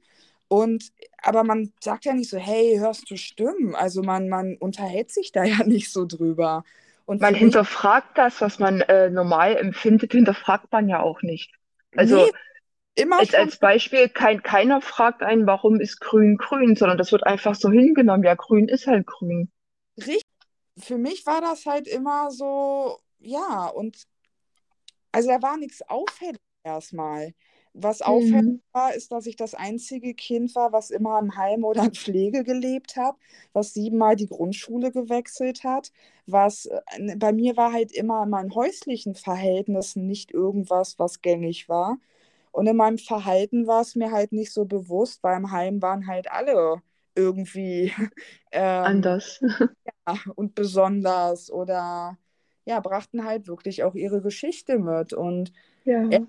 [0.48, 0.92] Und
[1.22, 3.76] aber man sagt ja nicht so, hey, hörst du Stimmen?
[3.76, 6.64] Also man, man unterhält sich da ja nicht so drüber.
[7.06, 11.52] Und Man hinterfragt das, was man äh, normal empfindet, hinterfragt man ja auch nicht.
[11.96, 12.32] Also nee,
[12.96, 17.26] immer schon als Beispiel, kein, keiner fragt einen, warum ist grün grün, sondern das wird
[17.26, 18.24] einfach so hingenommen.
[18.24, 19.52] Ja, grün ist halt grün.
[19.98, 20.24] richtig.
[20.78, 24.08] Für mich war das halt immer so, ja, und
[25.12, 27.34] also da war nichts auffällig erstmal.
[27.74, 28.62] Was auffällig Mhm.
[28.74, 32.44] war, ist, dass ich das einzige Kind war, was immer im Heim oder in Pflege
[32.44, 33.16] gelebt hat,
[33.54, 35.92] was siebenmal die Grundschule gewechselt hat,
[36.26, 41.70] was äh, bei mir war halt immer in meinen häuslichen Verhältnissen nicht irgendwas, was gängig
[41.70, 41.98] war.
[42.52, 46.08] Und in meinem Verhalten war es mir halt nicht so bewusst, weil im Heim waren
[46.08, 46.82] halt alle
[47.16, 47.94] irgendwie
[48.52, 49.40] ähm, Anders.
[50.36, 52.18] und besonders oder
[52.70, 55.14] ja, brachten halt wirklich auch ihre Geschichte mit.
[55.14, 55.52] Und
[55.86, 56.20] Ja.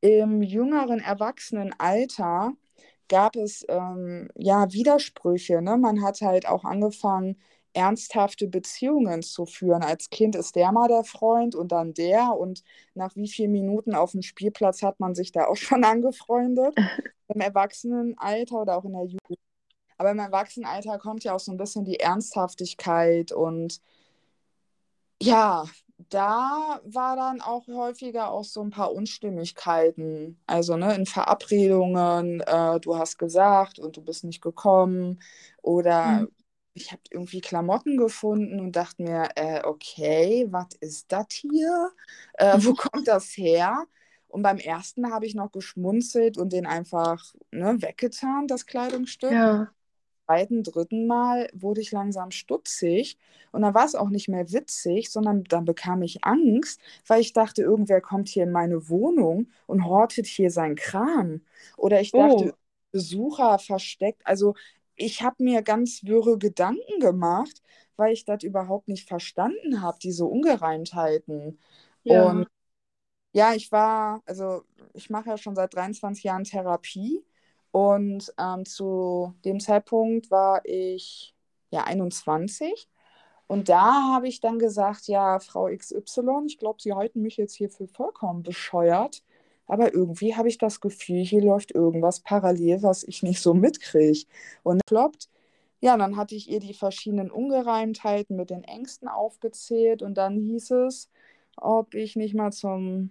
[0.00, 2.52] im jüngeren Erwachsenenalter
[3.08, 5.62] gab es ähm, ja Widersprüche.
[5.62, 5.76] Ne?
[5.78, 7.40] Man hat halt auch angefangen,
[7.74, 9.82] ernsthafte Beziehungen zu führen.
[9.82, 12.36] Als Kind ist der mal der Freund und dann der.
[12.38, 12.62] Und
[12.94, 16.76] nach wie vielen Minuten auf dem Spielplatz hat man sich da auch schon angefreundet.
[17.28, 19.38] Im Erwachsenenalter oder auch in der Jugend.
[19.98, 23.80] Aber im Erwachsenenalter kommt ja auch so ein bisschen die Ernsthaftigkeit und
[25.22, 25.64] ja,
[26.10, 30.40] da war dann auch häufiger auch so ein paar Unstimmigkeiten.
[30.46, 35.20] Also, ne, in Verabredungen, äh, du hast gesagt und du bist nicht gekommen.
[35.62, 36.28] Oder Mhm.
[36.74, 41.90] ich habe irgendwie Klamotten gefunden und dachte mir, äh, okay, was ist das hier?
[42.34, 43.84] Äh, wo kommt das her?
[44.28, 47.22] Und beim ersten habe ich noch geschmunzelt und den einfach,
[47.52, 49.74] ne, weggetan, das Kleidungsstück Ja.
[50.26, 53.18] Zweiten, dritten Mal wurde ich langsam stutzig
[53.52, 57.32] und dann war es auch nicht mehr witzig, sondern dann bekam ich Angst, weil ich
[57.32, 61.42] dachte, irgendwer kommt hier in meine Wohnung und hortet hier seinen Kram.
[61.76, 62.56] Oder ich dachte, Oh,
[62.92, 64.22] Besucher versteckt.
[64.26, 64.54] Also
[64.96, 67.62] ich habe mir ganz wirre Gedanken gemacht,
[67.96, 71.58] weil ich das überhaupt nicht verstanden habe, diese Ungereimtheiten.
[72.06, 72.46] Und
[73.32, 73.50] ja.
[73.50, 74.62] ja, ich war, also
[74.94, 77.24] ich mache ja schon seit 23 Jahren Therapie
[77.74, 81.34] und ähm, zu dem Zeitpunkt war ich
[81.72, 82.88] ja 21
[83.48, 87.54] und da habe ich dann gesagt, ja, Frau XY, ich glaube, Sie halten mich jetzt
[87.54, 89.24] hier für vollkommen bescheuert,
[89.66, 94.24] aber irgendwie habe ich das Gefühl, hier läuft irgendwas parallel, was ich nicht so mitkriege.
[94.62, 95.28] Und kloppt.
[95.80, 100.70] Ja, dann hatte ich ihr die verschiedenen Ungereimtheiten mit den Ängsten aufgezählt und dann hieß
[100.72, 101.10] es,
[101.56, 103.10] ob ich nicht mal zum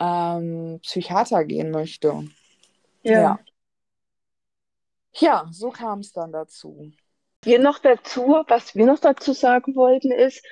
[0.00, 2.24] ähm, Psychiater gehen möchte.
[3.02, 3.20] Ja.
[3.20, 3.38] Ja.
[5.18, 6.92] Ja, so kam es dann dazu.
[7.42, 10.44] Wir noch dazu, was wir noch dazu sagen wollten, ist,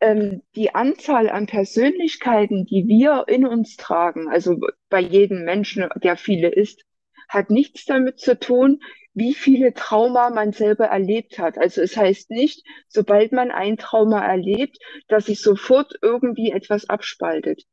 [0.00, 6.16] ähm, die Anzahl an Persönlichkeiten, die wir in uns tragen, also bei jedem Menschen, der
[6.16, 6.84] viele ist,
[7.28, 8.80] hat nichts damit zu tun,
[9.14, 11.58] wie viele Trauma man selber erlebt hat.
[11.58, 17.64] Also es heißt nicht, sobald man ein Trauma erlebt, dass sich sofort irgendwie etwas abspaltet.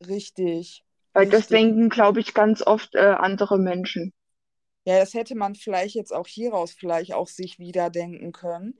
[0.00, 1.50] Richtig, Weil das richtig.
[1.50, 4.12] denken, glaube ich, ganz oft äh, andere Menschen.
[4.84, 8.78] Ja, das hätte man vielleicht jetzt auch hieraus vielleicht auch sich wieder denken können.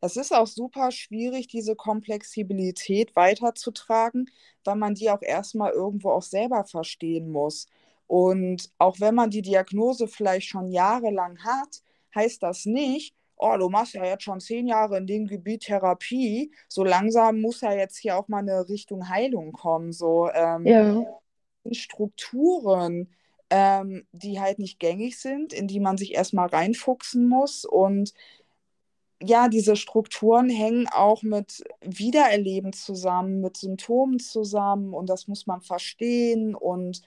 [0.00, 4.30] Es ist auch super schwierig, diese Komplexibilität weiterzutragen,
[4.64, 7.66] weil man die auch erstmal irgendwo auch selber verstehen muss.
[8.06, 11.82] Und auch wenn man die Diagnose vielleicht schon jahrelang hat,
[12.14, 16.52] heißt das nicht, oh, du machst ja jetzt schon zehn Jahre in dem Gebiet Therapie,
[16.68, 19.92] so langsam muss ja jetzt hier auch mal eine Richtung Heilung kommen.
[19.92, 20.76] So, ähm,
[21.64, 23.08] Ja, Strukturen,
[23.50, 27.64] ähm, die halt nicht gängig sind, in die man sich erstmal reinfuchsen muss.
[27.64, 28.14] Und
[29.22, 35.60] ja, diese Strukturen hängen auch mit Wiedererleben zusammen, mit Symptomen zusammen und das muss man
[35.60, 36.54] verstehen.
[36.54, 37.02] Und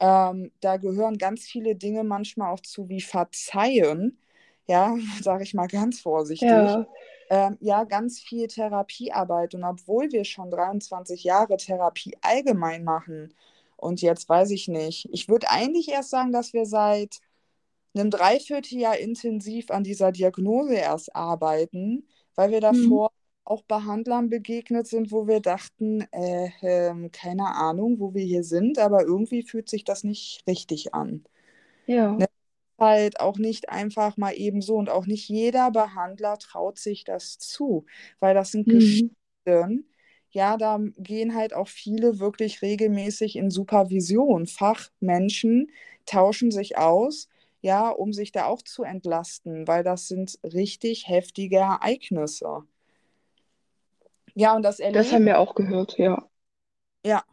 [0.00, 4.18] ähm, da gehören ganz viele Dinge manchmal auch zu, wie Verzeihen.
[4.66, 6.78] Ja, sage ich mal ganz vorsichtig.
[6.78, 6.86] ja,
[7.30, 9.54] Ähm, ja, ganz viel Therapiearbeit.
[9.54, 13.34] Und obwohl wir schon 23 Jahre Therapie allgemein machen,
[13.76, 17.20] und jetzt weiß ich nicht, ich würde eigentlich erst sagen, dass wir seit
[17.94, 23.10] einem Dreivierteljahr intensiv an dieser Diagnose erst arbeiten, weil wir hm, davor
[23.44, 28.78] auch Behandlern begegnet sind, wo wir dachten, äh, ähm, keine Ahnung, wo wir hier sind,
[28.78, 31.24] aber irgendwie fühlt sich das nicht richtig an.
[31.86, 32.26] ja, Ne?
[32.84, 37.38] Halt auch nicht einfach mal eben so und auch nicht jeder Behandler traut sich das
[37.38, 37.86] zu,
[38.20, 39.10] weil das sind hm,
[39.46, 39.86] Geschichten.
[40.30, 44.46] Ja, da gehen halt auch viele wirklich regelmäßig in Supervision.
[44.46, 45.70] Fachmenschen
[46.06, 47.28] tauschen sich aus,
[47.62, 52.64] ja, um sich da auch zu entlasten, weil das sind richtig heftige Ereignisse.
[54.34, 56.26] Ja, und das das haben Erleben, wir auch gehört, ja.
[57.04, 57.24] ja,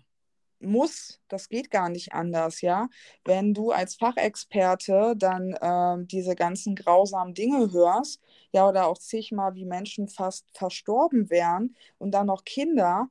[0.64, 2.90] muss, das geht gar nicht anders, ja.
[3.26, 9.56] Wenn du als Fachexperte dann ähm, diese ganzen grausamen Dinge hörst, ja, oder auch zigmal,
[9.56, 13.10] wie Menschen fast verstorben wären und dann noch Kinder,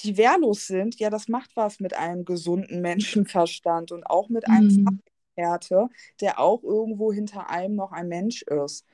[0.00, 4.70] die wehrlos sind, ja, das macht was mit einem gesunden Menschenverstand und auch mit einem
[4.70, 5.00] Mhm.
[5.36, 5.88] Fachexperte,
[6.20, 8.84] der auch irgendwo hinter einem noch ein Mensch ist.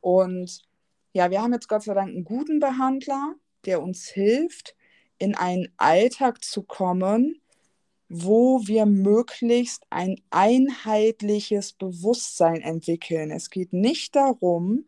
[0.00, 0.62] Und
[1.12, 3.34] ja, wir haben jetzt Gott sei Dank einen guten Behandler,
[3.64, 4.76] der uns hilft,
[5.20, 7.40] in einen Alltag zu kommen,
[8.08, 13.30] wo wir möglichst ein einheitliches Bewusstsein entwickeln.
[13.30, 14.86] Es geht nicht darum,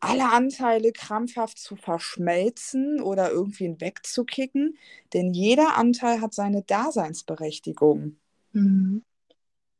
[0.00, 4.78] alle Anteile krampfhaft zu verschmelzen oder irgendwie wegzukicken,
[5.12, 8.16] denn jeder Anteil hat seine Daseinsberechtigung.
[8.52, 9.02] Mhm.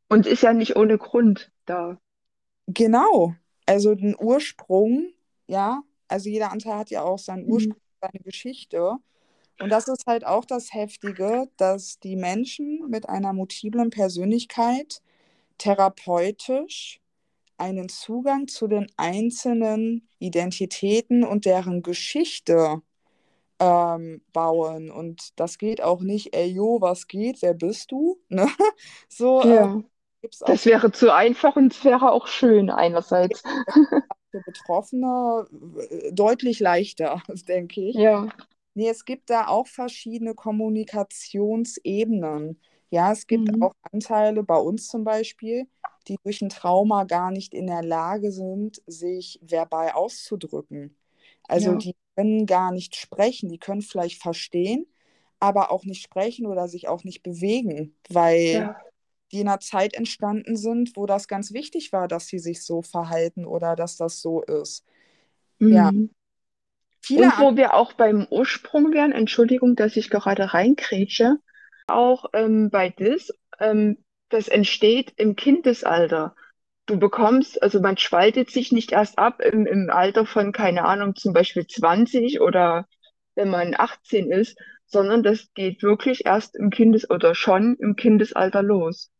[0.09, 1.99] Und ist ja nicht ohne Grund da.
[2.67, 3.35] Genau,
[3.67, 5.13] also den Ursprung,
[5.47, 7.53] ja, also jeder Anteil hat ja auch seinen Mhm.
[7.53, 8.97] Ursprung, seine Geschichte.
[9.59, 15.01] Und das ist halt auch das Heftige, dass die Menschen mit einer multiplen Persönlichkeit
[15.59, 17.01] therapeutisch
[17.59, 22.83] einen Zugang zu den einzelnen Identitäten und deren Geschichte
[23.61, 24.91] ähm, bauen.
[24.91, 28.19] Und das geht auch nicht, ey, jo, was geht, wer bist du?
[28.31, 28.49] Ne?
[29.09, 29.83] So äh, Ja,
[30.43, 33.43] auch das wäre zu einfach und es wäre auch schön einerseits.
[34.31, 35.47] für Betroffene
[35.91, 37.97] äh, deutlich leichter, denke ich.
[37.97, 38.29] Ja.
[38.77, 42.61] Nee, es gibt da auch verschiedene Kommunikationsebenen.
[42.91, 43.57] Ja, es gibt Mhm.
[43.59, 45.67] auch Anteile bei uns zum Beispiel,
[46.09, 50.95] die durch ein Trauma gar nicht in der Lage sind, sich verbal auszudrücken.
[51.49, 51.75] Also Ja.
[51.75, 54.87] die können gar nicht sprechen, die können vielleicht verstehen,
[55.41, 58.77] aber auch nicht sprechen oder sich auch nicht bewegen, weil Ja.
[59.33, 62.83] die in einer Zeit entstanden sind, wo das ganz wichtig war, dass sie sich so
[62.83, 64.85] verhalten oder dass das so ist.
[65.69, 66.11] Ja, Mhm.
[67.01, 71.37] Viele Und wo wir auch beim Ursprung wären, Entschuldigung, dass ich gerade reingrätsche,
[71.87, 76.35] auch ähm, bei DIS, ähm, das entsteht im Kindesalter.
[76.87, 81.17] Du bekommst, also man spaltet sich nicht erst ab im, im Alter von, keine Ahnung,
[81.17, 82.87] zum Beispiel 20 oder
[83.35, 88.63] wenn man 18 ist, sondern das geht wirklich erst im Kindes- oder schon im Kindesalter
[88.63, 89.11] los.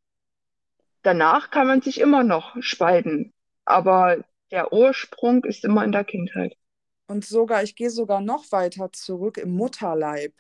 [1.03, 3.33] Danach kann man sich immer noch spalten,
[3.65, 6.57] aber der Ursprung ist immer in der Kindheit.
[7.09, 10.35] Und sogar, ich gehe sogar noch weiter zurück im Mutterleib.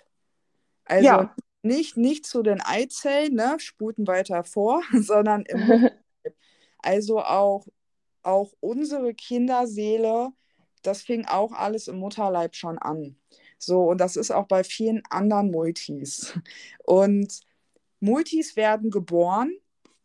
[0.85, 6.37] Also Ja, nicht, nicht zu den Eizellen, ne, sputen weiter vor, sondern im Mutterleib.
[6.79, 7.67] Also auch,
[8.23, 10.31] auch unsere Kinderseele,
[10.83, 13.17] das fing auch alles im Mutterleib schon an.
[13.59, 16.39] So, und das ist auch bei vielen anderen Multis.
[16.85, 17.41] Und
[18.01, 19.53] Multis werden geboren,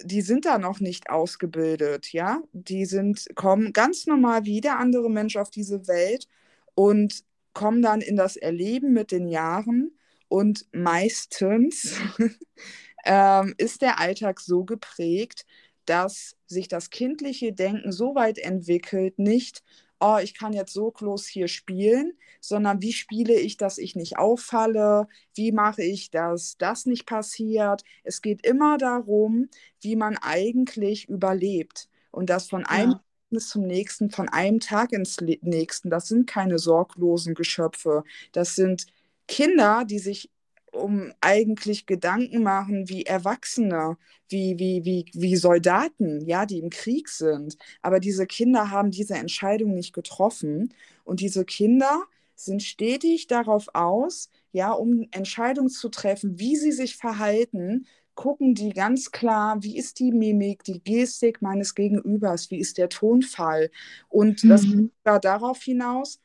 [0.03, 2.41] die sind da noch nicht ausgebildet, ja.
[2.53, 6.28] Die sind, kommen ganz normal wie der andere Mensch auf diese Welt
[6.76, 9.97] und kommen dann in das Erleben mit den Jahren.
[10.28, 11.97] Und meistens
[13.05, 15.45] ähm, ist der Alltag so geprägt,
[15.86, 19.63] dass sich das kindliche Denken so weit entwickelt, nicht,
[19.99, 24.17] oh, ich kann jetzt so bloß hier spielen, sondern wie spiele ich, dass ich nicht
[24.17, 27.84] auffalle, wie mache ich, dass das nicht passiert.
[28.03, 29.49] Es geht immer darum,
[29.80, 34.91] wie man eigentlich überlebt und das von einem ja, Ereignis zum nächsten, von einem Tag
[34.91, 35.89] ins nächsten.
[35.89, 38.03] Das sind keine sorglosen Geschöpfe.
[38.34, 38.86] Das sind
[39.27, 40.29] Kinder, die sich
[40.73, 43.97] um eigentlich Gedanken machen wie Erwachsene,
[44.29, 47.57] wie, wie, wie, wie Soldaten, ja, die im Krieg sind.
[47.82, 50.73] Aber diese Kinder haben diese Entscheidung nicht getroffen.
[51.03, 52.03] Und diese Kinder
[52.36, 57.86] sind stetig darauf aus, ja, um Entscheidungen zu treffen, wie sie sich verhalten,
[58.22, 62.88] gucken die ganz klar, wie ist die Mimik, die Gestik meines Gegenübers, wie ist der
[62.88, 63.72] Tonfall.
[64.09, 64.91] Und das geht mhm.
[65.03, 66.22] sogar darauf hinaus,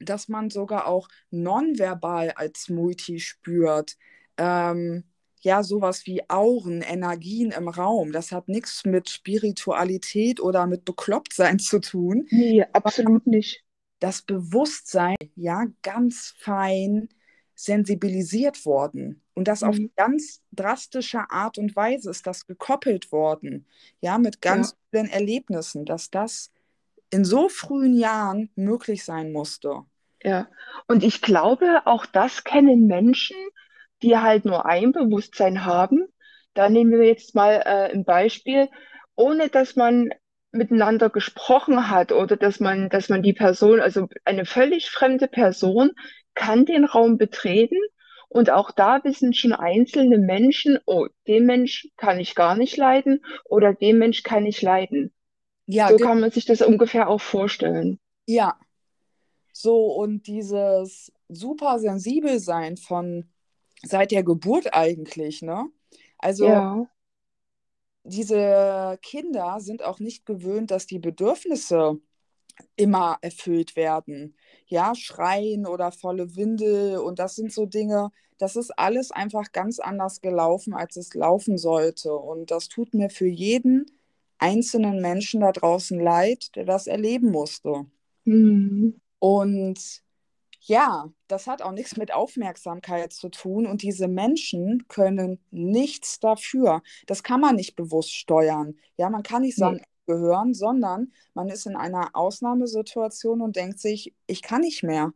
[0.00, 3.98] dass man sogar auch nonverbal als Multi spürt.
[4.38, 5.04] Ähm,
[5.42, 8.12] ja, sowas wie Auren, Energien im Raum.
[8.12, 12.26] Das hat nichts mit Spiritualität oder mit Beklopptsein zu tun.
[12.30, 13.62] Nee, absolut nicht.
[13.98, 17.10] Das Bewusstsein, ja, ganz fein
[17.54, 19.20] sensibilisiert worden.
[19.36, 19.90] Und das auf Mhm.
[19.96, 23.66] ganz drastische Art und Weise ist das gekoppelt worden.
[24.02, 26.52] Ja, mit Ja, ganz vielen Erlebnissen, dass das
[27.10, 29.84] in so frühen Jahren möglich sein musste.
[30.22, 30.48] ja.
[30.86, 33.36] Und ich glaube, auch das kennen Menschen,
[34.02, 36.06] die halt nur ein Bewusstsein haben.
[36.54, 38.68] Da nehmen wir jetzt mal äh, ein Beispiel,
[39.14, 40.10] ohne dass man
[40.52, 45.92] miteinander gesprochen hat oder dass man, dass man die Person, also eine völlig fremde Person,
[46.34, 47.78] kann den Raum betreten.
[48.36, 53.24] Und auch da wissen schon einzelne Menschen, oh, den Mensch kann ich gar nicht leiden
[53.44, 55.12] oder den Mensch kann ich leiden.
[55.66, 57.98] Ja, So kann man sich das ungefähr auch vorstellen.
[58.26, 58.58] ja.
[59.52, 63.30] So, und dieses super sensibel sein von
[63.82, 65.66] seit der Geburt eigentlich, ne?
[66.18, 66.86] Also Ja.
[68.04, 71.98] diese Kinder sind auch nicht gewöhnt, dass die Bedürfnisse
[72.76, 74.36] immer erfüllt werden.
[74.66, 79.78] Ja, Schreien oder volle Windel und das sind so Dinge, das ist alles einfach ganz
[79.78, 82.14] anders gelaufen, als es laufen sollte.
[82.14, 83.86] Und das tut mir für jeden
[84.38, 87.86] einzelnen Menschen da draußen leid, der das erleben musste.
[88.24, 89.00] Mhm.
[89.18, 90.02] Und
[90.60, 96.82] ja, das hat auch nichts mit Aufmerksamkeit zu tun und diese Menschen können nichts dafür.
[97.06, 98.76] Das kann man nicht bewusst steuern.
[98.96, 104.14] Ja, man kann nicht sagen, gehören, sondern man ist in einer Ausnahmesituation und denkt sich,
[104.26, 105.12] ich kann nicht mehr.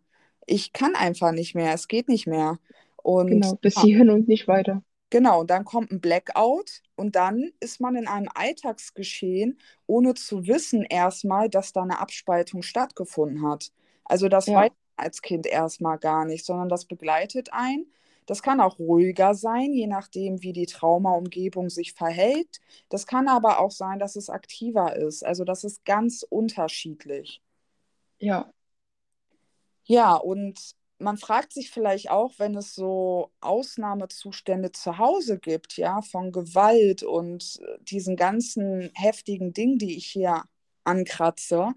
[0.47, 2.59] Ich kann einfach nicht mehr, es geht nicht mehr.
[2.97, 3.57] Und genau.
[3.63, 4.83] Bis hierhin und nicht weiter.
[5.11, 10.47] genau, und dann kommt ein Blackout und dann ist man in einem Alltagsgeschehen, ohne zu
[10.47, 13.73] wissen erstmal, dass da eine Abspaltung stattgefunden hat.
[14.05, 17.87] Also das weiß Ja, man als Kind erstmal gar nicht, sondern das begleitet einen.
[18.31, 22.61] Das kann auch ruhiger sein, je nachdem, wie die Traumaumgebung sich verhält.
[22.89, 25.25] Das kann aber auch sein, dass es aktiver ist.
[25.27, 27.43] Also das ist ganz unterschiedlich.
[28.21, 28.53] ja.
[29.85, 30.59] Ja, und
[30.99, 37.03] man fragt sich vielleicht auch, wenn es so Ausnahmezustände zu Hause gibt, ja, von Gewalt
[37.03, 40.45] und äh, diesen ganzen heftigen Dingen, die ich hier
[40.85, 41.73] ankratze,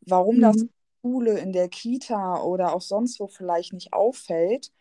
[0.00, 0.68] warum das in Mhm.
[1.04, 4.72] der Schule, in der Kita oder auch sonst wo vielleicht nicht auffällt.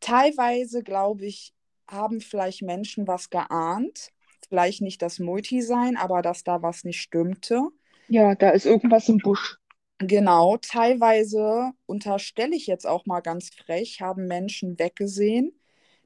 [0.00, 1.52] Teilweise, glaube ich,
[1.88, 4.10] haben vielleicht Menschen was geahnt,
[4.48, 7.68] vielleicht nicht das Multi-Sein, aber dass da was nicht stimmte.
[8.08, 9.58] Ja, da ist irgendwas im Busch.
[10.02, 15.52] Genau, teilweise unterstelle ich jetzt auch mal ganz frech, haben Menschen weggesehen.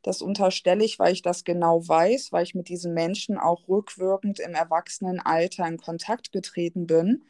[0.02, 4.40] Das unterstelle ich, weil ich das genau weiß, weil ich mit diesen Menschen auch rückwirkend
[4.40, 7.22] im Erwachsenenalter in Kontakt getreten bin.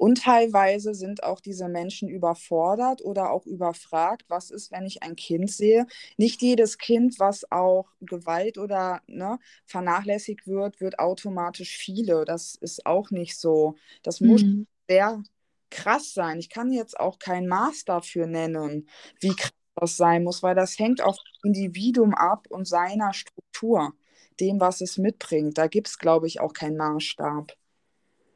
[0.00, 5.14] Und teilweise sind auch diese Menschen überfordert oder auch überfragt, was ist, wenn ich ein
[5.16, 5.86] Kind sehe.
[6.16, 12.24] Nicht jedes Kind, was auch Gewalt oder ne, vernachlässigt wird, wird automatisch viele.
[12.24, 13.76] Das ist auch nicht so.
[14.02, 14.66] Das muss Mhm.
[14.88, 15.22] sehr
[15.70, 16.38] krass sein.
[16.38, 18.88] Ich kann jetzt auch kein Maß dafür nennen,
[19.20, 23.94] wie krass das sein muss, weil das hängt auf das Individuum ab und seiner Struktur,
[24.40, 25.58] dem, was es mitbringt.
[25.58, 27.52] Da gibt es, glaube ich, auch keinen Maßstab.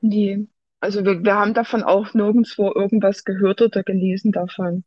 [0.03, 0.47] Nee.
[0.85, 4.85] Also wir, wir haben davon auch nirgendwo irgendwas gehört oder gelesen davon.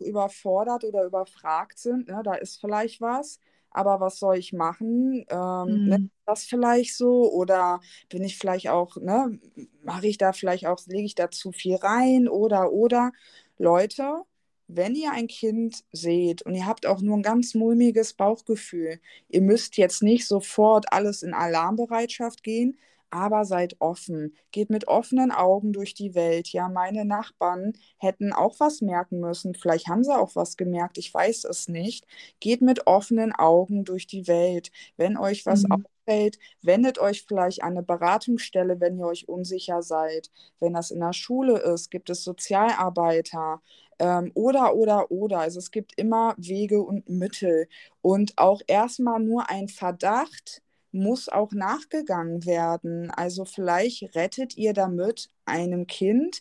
[0.00, 3.40] Überfordert oder überfragt sind, ne, da ist vielleicht was,
[3.70, 5.24] aber was soll ich machen?
[5.30, 6.10] Ähm, Mhm.
[6.26, 9.38] das vielleicht so oder bin ich vielleicht auch, ne,
[9.82, 13.12] mache ich da vielleicht auch, lege ich da zu viel rein oder oder
[13.58, 14.22] Leute,
[14.68, 19.40] wenn ihr ein Kind seht und ihr habt auch nur ein ganz mulmiges Bauchgefühl, ihr
[19.40, 22.76] müsst jetzt nicht sofort alles in Alarmbereitschaft gehen,
[23.16, 26.48] aber seid offen, geht mit offenen Augen durch die Welt.
[26.52, 29.54] Ja, meine Nachbarn hätten auch was merken müssen.
[29.54, 32.06] Vielleicht haben sie auch was gemerkt, ich weiß es nicht.
[32.40, 34.70] Geht mit offenen Augen durch die Welt.
[34.96, 35.70] Wenn euch was Mhm.
[35.70, 40.30] auffällt, wendet euch vielleicht an eine Beratungsstelle, wenn ihr euch unsicher seid.
[40.60, 43.60] Wenn das in der Schule ist, gibt es Sozialarbeiter.
[43.98, 45.40] Ähm, oder, oder, oder.
[45.40, 47.68] Also es gibt immer Wege und Mittel.
[48.02, 50.62] Und auch erstmal nur ein Verdacht
[50.96, 53.10] muss auch nachgegangen werden.
[53.10, 56.40] Also vielleicht rettet ihr damit einem Kind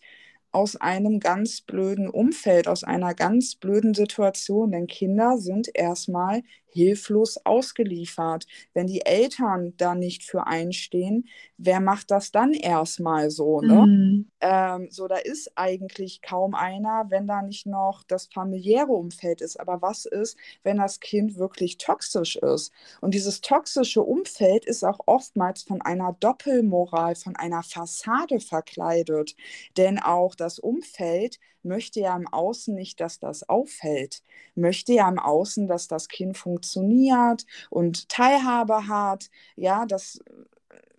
[0.51, 4.71] aus einem ganz blöden Umfeld, aus einer ganz blöden Situation.
[4.71, 6.41] Denn Kinder sind erstmal
[6.75, 8.45] hilflos ausgeliefert.
[8.73, 13.87] Wenn die Eltern da nicht für einstehen, wer macht das dann erstmal so, ne?
[13.87, 14.31] Mhm.
[14.41, 19.59] Ähm, so, da ist eigentlich kaum einer, wenn da nicht noch das familiäre Umfeld ist.
[19.59, 22.71] Aber was ist, wenn das Kind wirklich toxisch ist?
[23.01, 29.35] Und dieses toxische Umfeld ist auch oftmals von einer Doppelmoral, von einer Fassade verkleidet.
[29.77, 34.21] Denn auch das Umfeld möchte ja im Außen nicht, dass das auffällt.
[34.55, 39.29] Möchte ja im Außen, dass das Kind funktioniert und Teilhabe hat.
[39.55, 40.19] Ja, das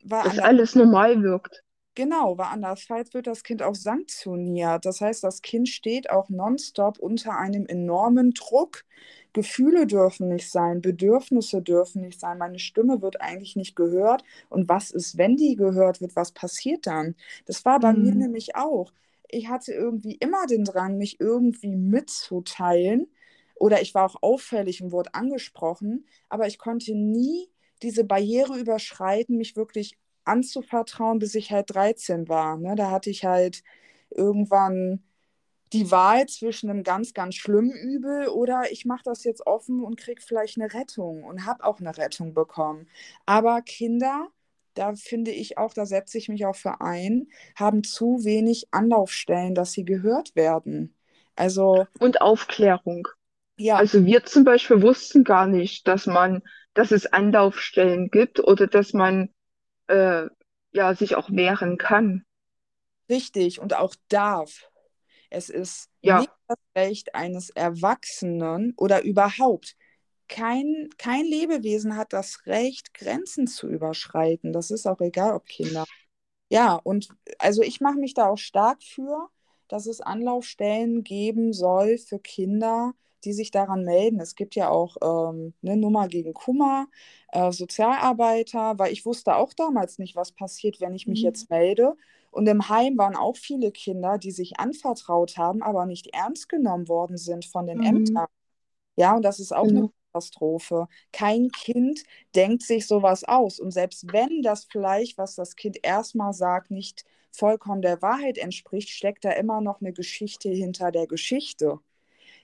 [0.04, 1.64] war Dass alles normal wirkt.
[1.96, 4.84] Genau, weil andernfalls wird das Kind auch sanktioniert.
[4.84, 8.84] Das heißt, das Kind steht auch nonstop unter einem enormen Druck.
[9.32, 12.36] Gefühle dürfen nicht sein, Bedürfnisse dürfen nicht sein.
[12.38, 14.24] Meine Stimme wird eigentlich nicht gehört.
[14.50, 16.16] Und was ist, wenn die gehört wird?
[16.16, 17.14] Was passiert dann?
[17.46, 18.14] Das war bei mir Mhm.
[18.14, 18.92] nämlich auch.
[19.30, 23.08] Ich hatte irgendwie immer den Drang, mich irgendwie mitzuteilen.
[23.56, 27.48] Oder ich war auch auffällig und wurde angesprochen, aber ich konnte nie
[27.82, 32.58] diese Barriere überschreiten, mich wirklich anzuvertrauen, bis ich halt 13 war.
[32.58, 32.74] Ne?
[32.76, 33.62] Da hatte ich halt
[34.10, 35.02] irgendwann
[35.72, 39.96] die Wahl zwischen einem ganz, ganz schlimmen Übel oder ich mache das jetzt offen und
[39.96, 42.88] kriege vielleicht eine Rettung und habe auch eine Rettung bekommen.
[43.26, 44.28] Aber Kinder,
[44.76, 49.54] da finde ich auch, da setze ich mich auch für ein, haben zu wenig Anlaufstellen,
[49.54, 50.96] dass sie gehört werden.
[51.36, 53.06] Also Und Aufklärung.
[53.58, 56.42] Ja, Also wir zum Beispiel wussten gar nicht, dass man,
[56.74, 59.30] dass es Anlaufstellen gibt oder dass man
[59.88, 60.26] äh,
[60.72, 62.24] ja sich auch wehren kann.
[63.08, 64.70] richtig und auch darf.
[65.30, 69.76] Es ist nicht Ja, das Recht eines Erwachsenen oder überhaupt.
[70.28, 74.52] Kein, kein Lebewesen hat das Recht, Grenzen zu überschreiten.
[74.52, 75.86] Das ist auch egal, ob Kinder.
[76.48, 77.08] Ja, und
[77.38, 79.28] also ich mache mich da auch stark für,
[79.68, 82.92] dass es Anlaufstellen geben soll für Kinder,
[83.24, 84.20] die sich daran melden.
[84.20, 86.86] Es gibt ja auch ähm, eine Nummer gegen Kummer,
[87.32, 91.24] äh, Sozialarbeiter, weil ich wusste auch damals nicht, was passiert, wenn ich mich Mhm.
[91.24, 91.96] jetzt melde.
[92.30, 96.86] Und im Heim waren auch viele Kinder, die sich anvertraut haben, aber nicht ernst genommen
[96.88, 97.80] worden sind von den Mhm.
[97.80, 98.26] Ämtern.
[98.96, 99.92] Ja, und das ist auch eine genau.
[100.16, 100.88] Katastrophe.
[101.12, 102.02] Kein Kind
[102.34, 103.60] denkt sich sowas aus.
[103.60, 108.88] Und selbst wenn das vielleicht, was das Kind erstmal sagt, nicht vollkommen der Wahrheit entspricht,
[108.90, 111.78] steckt da immer noch eine Geschichte hinter der Geschichte.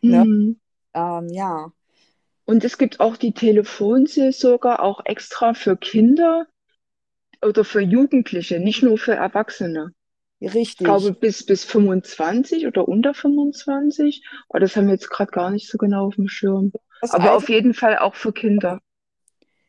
[0.03, 0.25] Ne?
[0.25, 0.61] Mhm.
[0.95, 1.73] Ähm, ja,
[2.45, 6.47] Und es gibt auch die Telefonseelsorge auch extra für Kinder
[7.43, 9.95] oder für Jugendliche, nicht nur für Erwachsene.
[10.41, 11.21] Ich glaube richtig.
[11.21, 14.27] bis, bis 25 oder unter 25.
[14.49, 16.73] Aber das haben wir jetzt gerade gar nicht so genau auf dem Schirm.
[17.03, 18.81] Das Aber auf jeden Fall auch für Kinder.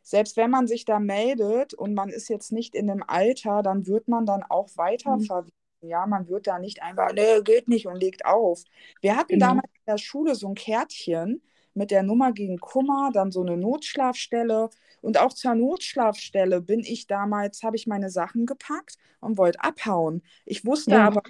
[0.01, 3.87] selbst wenn man sich da meldet und man ist jetzt nicht in dem Alter, dann
[3.87, 4.69] wird man dann auch
[5.05, 5.27] Mhm.
[5.27, 5.53] weiterverwiesen.
[5.81, 8.63] Ja, man wird da nicht einfach, nee, geht nicht und legt auf.
[9.01, 9.39] Wir hatten Genau.
[9.39, 11.41] damals in der Schule so ein Kärtchen
[11.73, 14.69] mit der Nummer gegen Kummer, dann so eine Notschlafstelle.
[15.01, 20.23] Und auch zur Notschlafstelle bin ich damals, habe ich meine Sachen gepackt und wollte abhauen.
[20.45, 21.01] Ich wusste Ja.
[21.01, 21.21] aber,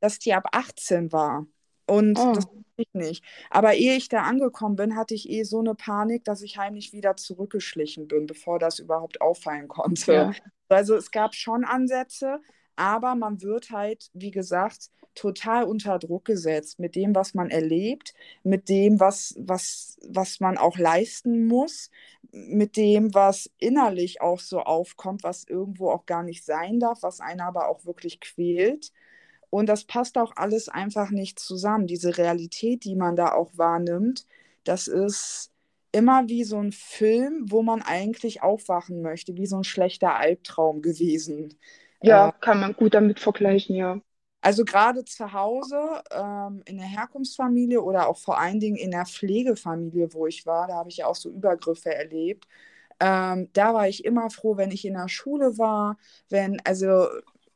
[0.00, 1.46] dass die ab 18 war.
[1.86, 3.24] Und das Ah, wusste ich nicht.
[3.50, 6.92] Aber ehe ich da angekommen bin, hatte ich eh so eine Panik, dass ich heimlich
[6.92, 10.12] wieder zurückgeschlichen bin, bevor das überhaupt auffallen konnte.
[10.12, 10.32] ja.
[10.68, 12.40] Also es gab schon Ansätze,
[12.76, 18.14] aber man wird halt, wie gesagt, total unter Druck gesetzt mit dem, was man erlebt,
[18.42, 21.90] mit dem, was, was, was man auch leisten muss,
[22.32, 27.20] mit dem, was innerlich auch so aufkommt, was irgendwo auch gar nicht sein darf, was
[27.20, 28.92] einen aber auch wirklich quält.
[29.54, 31.86] Und das passt auch alles einfach nicht zusammen.
[31.86, 34.26] Diese Realität, die man da auch wahrnimmt,
[34.64, 35.52] das ist
[35.92, 40.82] immer wie so ein Film, wo man eigentlich aufwachen möchte, wie so ein schlechter Albtraum
[40.82, 41.54] gewesen.
[42.02, 44.00] Ja, kann man gut damit vergleichen, ja.
[44.40, 49.06] Also gerade zu Hause, ähm, in der Herkunftsfamilie oder auch vor allen Dingen in der
[49.06, 52.48] Pflegefamilie, wo ich war, da habe ich ja auch so Übergriffe erlebt.
[52.98, 55.96] Ähm, da war ich immer froh, wenn ich in der Schule war,
[56.28, 57.06] wenn, also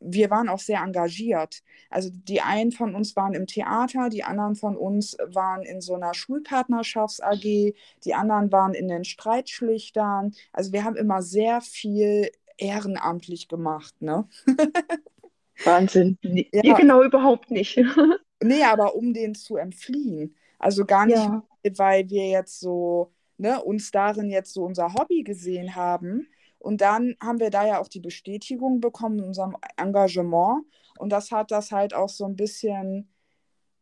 [0.01, 1.63] wir waren auch sehr engagiert.
[1.91, 5.95] Also die einen von uns waren im Theater, die anderen von uns waren in so
[5.95, 7.75] einer Schulpartnerschafts-AG,
[8.05, 10.35] die anderen waren in den Streitschlichtern.
[10.53, 14.29] Also wir haben immer sehr viel ehrenamtlich gemacht, ne?
[15.65, 16.19] Wahnsinn.
[16.23, 17.77] Nee, Ja, genau überhaupt nicht.
[18.41, 20.37] Nee, aber um den zu entfliehen.
[20.61, 21.43] Also gar nicht, Ja.
[21.77, 26.29] weil wir jetzt so, ne, uns darin jetzt so unser Hobby gesehen haben.
[26.59, 30.65] Und dann haben wir da ja auch die Bestätigung bekommen in unserem Engagement.
[30.99, 33.13] Und das hat das halt auch so ein bisschen,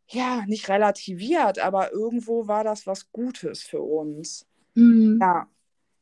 [0.08, 4.46] ja, nicht relativiert, aber irgendwo war das was Gutes für uns.
[4.74, 5.18] Hm.
[5.20, 5.48] Ja.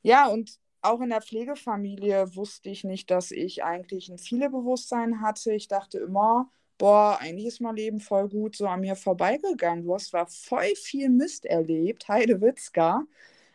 [0.02, 5.52] Ja, und auch in der Pflegefamilie wusste ich nicht, dass ich eigentlich ein Vielebewusstsein hatte.
[5.52, 9.84] Ich dachte immer, boah, eigentlich ist mein Leben voll gut so an mir vorbeigegangen.
[9.84, 13.06] Du hast zwar voll viel Mist erlebt, Heidewitzka,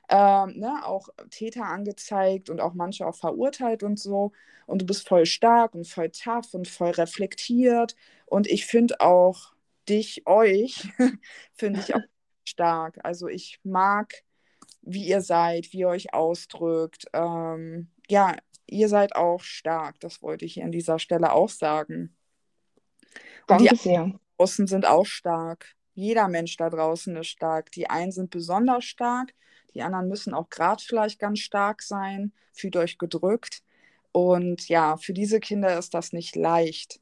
[0.09, 4.31] ähm, ne, auch Täter angezeigt und auch manche auch verurteilt und so.
[4.65, 7.95] Und du bist voll stark und voll tough und voll reflektiert.
[8.25, 9.53] Und ich finde auch
[9.87, 10.89] dich, euch,
[11.53, 12.01] finde ich auch
[12.43, 12.99] stark.
[13.03, 14.23] Also ich mag
[14.81, 17.05] wie ihr seid, wie ihr euch ausdrückt.
[17.13, 18.35] Ähm, ja,
[18.65, 22.15] ihr seid auch stark, das wollte ich an dieser Stelle auch sagen.
[23.47, 24.19] Und die Danke sehr.
[24.37, 25.75] Außen sind auch stark.
[25.93, 27.71] Jeder Mensch da draußen ist stark.
[27.71, 29.33] Die einen sind besonders stark,
[29.73, 32.33] die anderen müssen auch gerade vielleicht ganz stark sein.
[32.53, 33.61] Fühlt euch gedrückt.
[34.11, 36.99] Und ja, für diese Kinder ist das nicht leicht.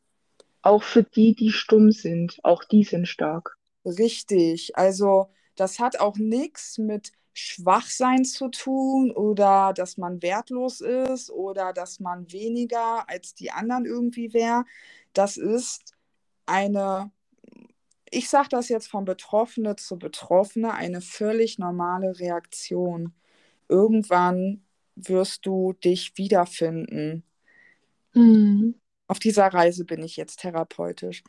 [0.61, 3.57] Auch für die, die stumm sind, auch die sind stark.
[3.85, 4.77] Richtig.
[4.77, 11.71] Also das hat auch nichts mit Schwachsein zu tun oder dass man wertlos ist oder
[11.71, 14.65] dass man weniger als die anderen irgendwie wäre.
[15.13, 15.93] Das ist
[16.47, 17.11] eine,
[18.11, 23.13] ich sage das jetzt von Betroffene zu Betroffene, eine völlig normale Reaktion.
[23.69, 27.23] Irgendwann wirst du dich wiederfinden.
[28.13, 28.75] Hm.
[29.07, 31.23] Auf dieser Reise bin ich jetzt therapeutisch.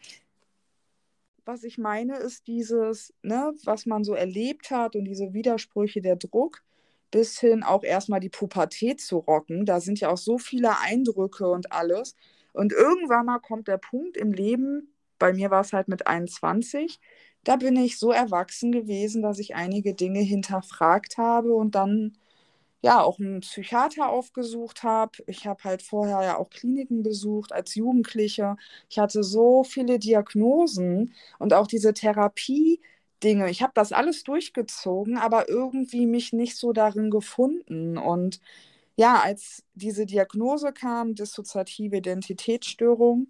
[1.45, 6.17] was ich meine, ist dieses, ne, was man so erlebt hat und diese Widersprüche, der
[6.17, 6.63] Druck,
[7.11, 9.65] bis hin auch erstmal die Pubertät zu rocken.
[9.65, 12.15] Da sind ja auch so viele Eindrücke und alles.
[12.53, 17.01] Und irgendwann mal kommt der Punkt im Leben, bei mir war es halt mit 21,
[17.45, 22.17] da bin ich so erwachsen gewesen, dass ich einige Dinge hinterfragt habe und dann
[22.83, 25.13] ja auch einen Psychiater aufgesucht habe.
[25.27, 28.57] Ich habe halt vorher ja auch Kliniken besucht als Jugendliche.
[28.89, 32.81] Ich hatte so viele Diagnosen und auch diese Therapie.
[33.25, 33.51] Dinge.
[33.51, 37.99] Ich habe das alles durchgezogen, aber irgendwie mich nicht so darin gefunden.
[37.99, 38.41] Und
[38.97, 43.29] ja, als diese Diagnose kam, dissoziative Identitätsstörung,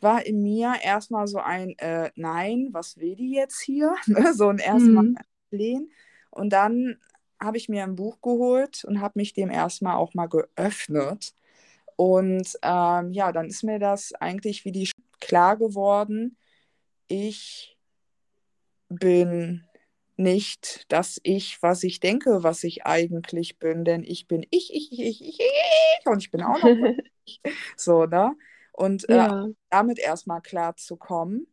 [0.00, 3.94] war in mir erstmal so ein äh, Nein, was will die jetzt hier?
[4.34, 5.18] so ein erstmal mhm.
[5.50, 5.90] Lehn.
[6.30, 6.98] Und dann
[7.40, 11.34] habe ich mir ein Buch geholt und habe mich dem erstmal auch mal geöffnet.
[11.96, 14.90] Und ähm, ja, dann ist mir das eigentlich wie die
[15.20, 16.36] klar geworden.
[17.08, 17.76] Ich
[18.88, 19.64] bin
[20.16, 24.92] nicht das Ich, was ich denke, was ich eigentlich bin, denn ich bin ich, ich,
[24.92, 26.94] ich, ich, ich, ich und ich bin auch noch
[27.24, 27.40] ich.
[27.76, 28.34] So, ne?
[28.76, 29.48] Und äh, ja.
[29.70, 31.46] damit erstmal klar zu kommen,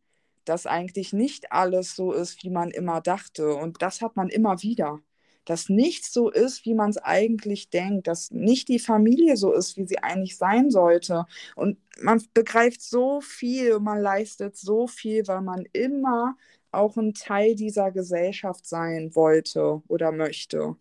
[0.45, 3.55] dass eigentlich nicht alles so ist, wie man immer dachte.
[3.55, 4.99] Und das hat man immer wieder
[5.45, 9.77] dass nichts so ist, wie man es eigentlich denkt, dass nicht die Familie so ist,
[9.77, 11.25] wie sie eigentlich sein sollte.
[11.55, 16.35] Und man begreift so viel, man leistet so viel, weil man immer
[16.71, 20.75] auch ein Teil dieser Gesellschaft sein wollte oder möchte.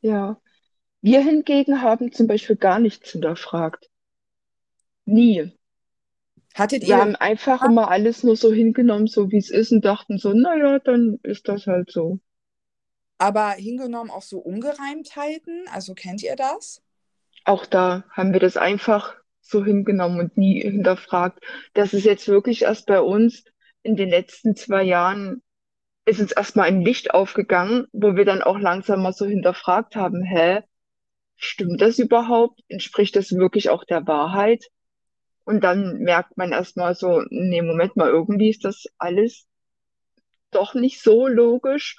[0.00, 0.40] Ja.
[1.02, 3.90] Wir hingegen haben zum Beispiel gar nichts hinterfragt.
[5.06, 5.52] Nie.
[6.54, 6.88] Hattet ihr?
[6.88, 10.32] Wir haben einfach immer alles nur so hingenommen, so wie es ist, und dachten so,
[10.34, 12.20] naja, dann ist das halt so
[13.18, 15.66] aber hingenommen auch so Ungereimtheiten.
[15.72, 16.82] Also kennt ihr das?
[17.44, 21.42] Auch da haben wir das einfach so hingenommen und nie hinterfragt.
[21.74, 23.44] Das ist jetzt wirklich erst bei uns
[23.82, 25.42] in den letzten zwei Jahren
[26.04, 30.22] ist uns erstmal ein Licht aufgegangen, wo wir dann auch langsam mal so hinterfragt haben,
[30.22, 30.60] hä,
[31.36, 32.60] stimmt das überhaupt?
[32.68, 34.66] Entspricht das wirklich auch der Wahrheit?
[35.46, 39.46] Und dann merkt man erstmal so, nee, Moment mal, irgendwie ist das alles
[40.50, 41.96] doch nicht so logisch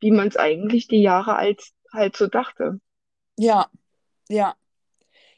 [0.00, 2.80] wie man es eigentlich die Jahre als halt so dachte.
[3.36, 3.70] Ja,
[4.28, 4.56] ja.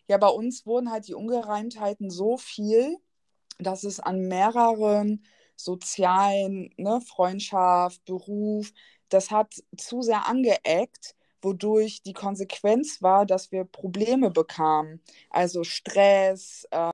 [0.09, 2.97] Ja, bei uns wurden halt die Ungereimtheiten so viel,
[3.59, 5.25] dass es an mehreren
[5.57, 8.73] sozialen, ne, Freundschaft, Beruf,
[9.11, 15.03] das hat zu sehr angeeckt, wodurch die Konsequenz war, dass wir Probleme bekamen.
[15.31, 16.91] Also Stress, äh,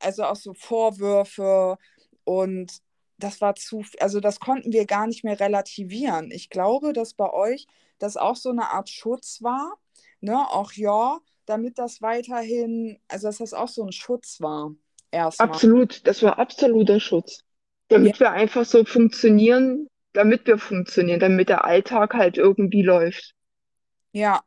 [0.00, 1.76] also auch so Vorwürfe
[2.24, 2.72] und
[3.18, 6.30] das war zu, also das konnten wir gar nicht mehr relativieren.
[6.30, 7.66] Ich glaube, dass bei euch
[7.98, 9.74] das auch so eine Art Schutz war,
[10.20, 14.74] ne, auch ja, damit das weiterhin, also dass das auch so ein Schutz war.
[15.10, 15.48] Erstmal.
[15.48, 17.40] Absolut, das war absoluter Schutz.
[17.88, 18.20] Damit ja.
[18.20, 23.34] wir einfach so funktionieren, damit wir funktionieren, damit der Alltag halt irgendwie läuft.
[24.12, 24.42] Ja,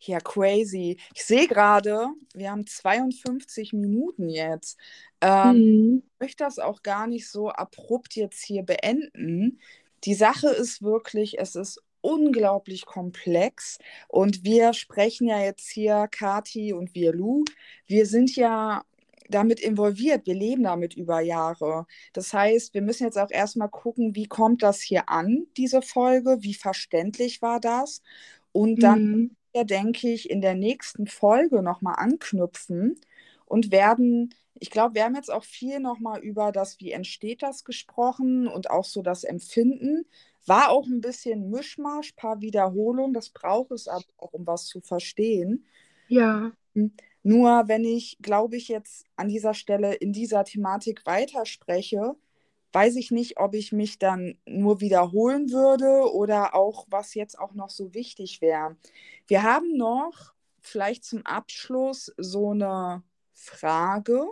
[0.00, 0.98] ja, crazy.
[1.14, 4.78] Ich sehe gerade, wir haben 52 Minuten jetzt.
[5.20, 6.02] Ähm, mhm.
[6.14, 9.60] Ich möchte das auch gar nicht so abrupt jetzt hier beenden.
[10.04, 16.72] Die Sache ist wirklich, es ist unglaublich komplex und wir sprechen ja jetzt hier, Kati
[16.72, 17.44] und wir, Lu,
[17.86, 18.84] wir sind ja
[19.28, 21.86] damit involviert, wir leben damit über Jahre.
[22.12, 26.38] Das heißt, wir müssen jetzt auch erstmal gucken, wie kommt das hier an, diese Folge,
[26.40, 28.00] wie verständlich war das
[28.52, 33.00] und dann mhm denke ich, in der nächsten Folge nochmal anknüpfen
[33.46, 37.64] und werden, ich glaube, wir haben jetzt auch viel nochmal über das, wie entsteht das
[37.64, 40.06] gesprochen und auch so das Empfinden.
[40.46, 44.80] War auch ein bisschen Mischmasch, paar Wiederholungen, das braucht es aber auch, um was zu
[44.80, 45.66] verstehen.
[46.08, 46.52] Ja.
[47.22, 52.14] Nur wenn ich, glaube ich, jetzt an dieser Stelle in dieser Thematik weiterspreche,
[52.72, 57.54] weiß ich nicht, ob ich mich dann nur wiederholen würde oder auch, was jetzt auch
[57.54, 58.76] noch so wichtig wäre.
[59.26, 63.02] Wir haben noch vielleicht zum Abschluss so eine
[63.32, 64.26] Frage,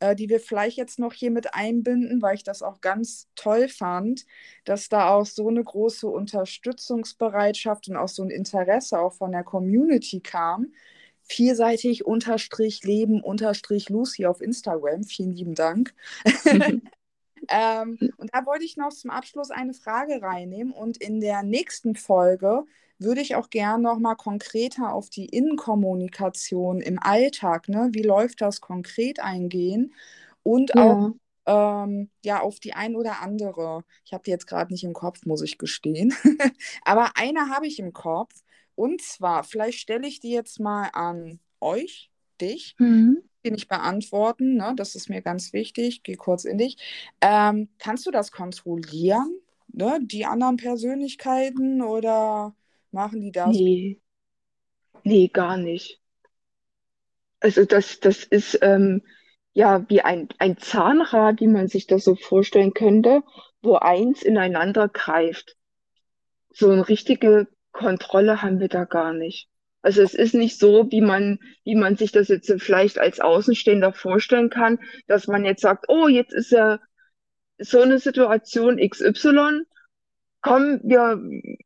[0.00, 3.68] äh, die wir vielleicht jetzt noch hier mit einbinden, weil ich das auch ganz toll
[3.68, 4.26] fand,
[4.64, 9.44] dass da auch so eine große Unterstützungsbereitschaft und auch so ein Interesse auch von der
[9.44, 10.72] Community kam.
[11.22, 15.04] Vielseitig unterstrich Leben unterstrich Lucy auf Instagram.
[15.04, 15.94] Vielen lieben Dank.
[17.48, 20.72] Ähm, und da wollte ich noch zum Abschluss eine Frage reinnehmen.
[20.72, 22.64] Und in der nächsten Folge
[22.98, 27.88] würde ich auch gern noch mal konkreter auf die Innenkommunikation im Alltag, ne?
[27.92, 29.92] wie läuft das konkret eingehen
[30.42, 30.84] und ja.
[30.84, 31.10] auch
[31.86, 33.84] ähm, ja auf die ein oder andere.
[34.04, 36.14] Ich habe die jetzt gerade nicht im Kopf, muss ich gestehen.
[36.84, 38.32] Aber eine habe ich im Kopf.
[38.76, 42.10] Und zwar, vielleicht stelle ich die jetzt mal an euch,
[42.40, 42.74] dich.
[42.78, 44.56] Mhm die nicht beantworten.
[44.56, 44.72] Ne?
[44.76, 46.02] Das ist mir ganz wichtig.
[46.02, 46.76] Geh kurz in dich.
[47.20, 49.30] Ähm, kannst du das kontrollieren?
[49.68, 49.98] Ne?
[50.02, 52.54] Die anderen Persönlichkeiten oder
[52.90, 53.54] machen die das?
[53.54, 54.00] Nee.
[55.02, 56.00] Nee, gar nicht.
[57.40, 59.02] Also das, das ist, ähm,
[59.52, 63.22] ja, wie ein, ein Zahnrad, wie man sich das so vorstellen könnte,
[63.62, 65.56] wo eins ineinander greift.
[66.50, 69.48] So eine richtige Kontrolle haben wir da gar nicht.
[69.84, 73.92] Also es ist nicht so, wie man, wie man sich das jetzt vielleicht als Außenstehender
[73.92, 74.78] vorstellen kann,
[75.08, 76.78] dass man jetzt sagt, oh, jetzt ist ja
[77.58, 79.64] so eine Situation XY,
[80.40, 81.20] komm, wir,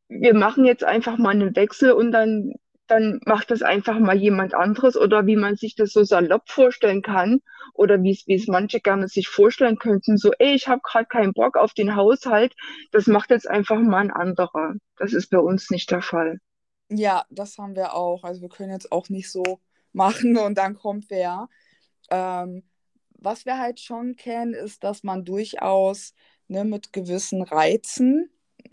[0.08, 2.54] wir machen jetzt einfach mal einen Wechsel und dann,
[2.88, 7.02] dann macht das einfach mal jemand anderes oder wie man sich das so salopp vorstellen
[7.02, 7.40] kann
[7.74, 11.06] oder wie es, wie es manche gerne sich vorstellen könnten, so, ey, ich habe gerade
[11.06, 12.54] keinen Bock auf den Haushalt,
[12.90, 14.74] das macht jetzt einfach mal ein anderer.
[14.96, 16.40] Das ist bei uns nicht der Fall.
[16.91, 18.24] Ja, das haben wir auch.
[18.24, 19.61] Also wir können jetzt auch nicht so
[19.93, 21.49] machen und dann kommt wer.
[22.11, 22.64] Ähm,
[23.18, 26.14] was wir halt schon kennen, ist, dass man durchaus
[26.49, 28.30] ne, mit gewissen Reizen,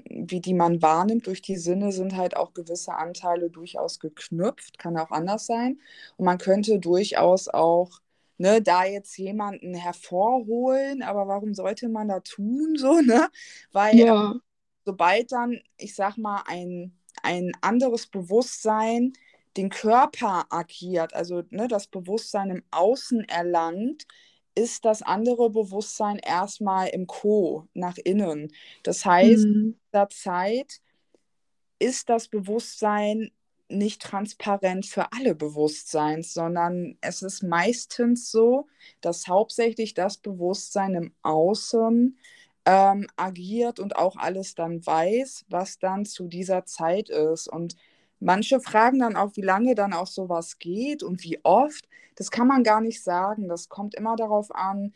[0.10, 4.78] wie die man wahrnimmt durch die Sinne, sind halt auch gewisse Anteile durchaus geknüpft.
[4.80, 5.80] Kann auch anders sein.
[6.18, 8.00] Und man könnte durchaus auch
[8.38, 13.30] ne, da jetzt jemanden hervorholen, aber warum sollte man da tun, so, ne?
[13.74, 14.40] Weil Ja,
[14.86, 19.14] sobald dann, ich sag mal, ein ein anderes Bewusstsein
[19.58, 24.06] den Körper agiert, also ne, das Bewusstsein im Außen erlangt,
[24.54, 28.52] ist das andere Bewusstsein erstmal im Co, nach innen.
[28.84, 30.82] Das heißt, in hm, dieser Zeit
[31.80, 33.32] ist das Bewusstsein
[33.68, 38.68] nicht transparent für alle Bewusstseins, sondern es ist meistens so,
[39.02, 42.18] dass hauptsächlich das Bewusstsein im Außen
[42.66, 47.48] ähm, agiert und auch alles dann weiß, was dann zu dieser Zeit ist.
[47.48, 47.76] Und
[48.20, 51.88] manche fragen dann auch, wie lange dann auch sowas geht und wie oft.
[52.16, 53.48] Das kann man gar nicht sagen.
[53.48, 54.94] Das kommt immer darauf an,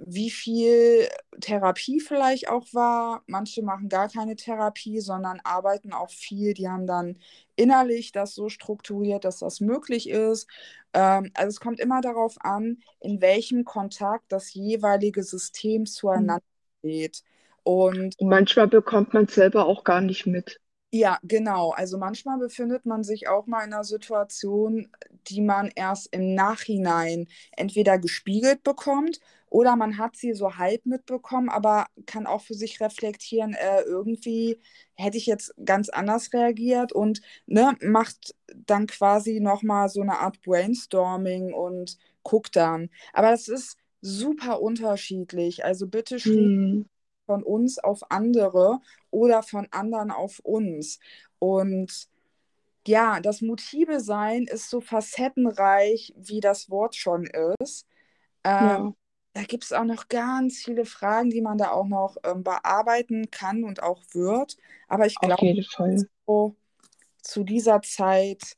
[0.00, 1.08] wie viel
[1.40, 3.22] Therapie vielleicht auch war.
[3.26, 6.54] Manche machen gar keine Therapie, sondern arbeiten auch viel.
[6.54, 7.18] Die haben dann
[7.56, 10.48] innerlich das so strukturiert, dass das möglich ist.
[10.92, 15.86] Ähm, also es kommt immer darauf an, in welchem Kontakt das jeweilige System hm.
[15.86, 16.49] zueinander
[17.64, 20.60] Und Und manchmal bekommt man es selber auch gar nicht mit.
[20.92, 21.70] ja, genau.
[21.70, 24.88] Also manchmal befindet man sich auch mal in einer Situation,
[25.28, 31.48] die man erst im Nachhinein entweder gespiegelt bekommt oder man hat sie so halb mitbekommen,
[31.48, 34.60] aber kann auch für sich reflektieren, äh, irgendwie
[34.94, 38.34] hätte ich jetzt ganz anders reagiert und ne, macht
[38.66, 42.90] dann quasi nochmal so eine Art Brainstorming und guckt dann.
[43.12, 45.64] Aber das ist super unterschiedlich.
[45.64, 46.84] Also bitte schließt Hm,
[47.26, 48.80] von uns auf andere
[49.10, 50.98] oder von anderen auf uns.
[51.38, 52.08] Und
[52.86, 57.26] ja, das Motive sein ist so facettenreich, wie das Wort schon
[57.60, 57.86] ist.
[58.44, 58.94] Ähm, ja,
[59.34, 63.30] da gibt es auch noch ganz viele Fragen, die man da auch noch ähm, bearbeiten
[63.30, 64.56] kann und auch wird.
[64.88, 65.42] Aber ich glaube,
[66.26, 66.56] so
[67.22, 68.56] zu dieser Zeit,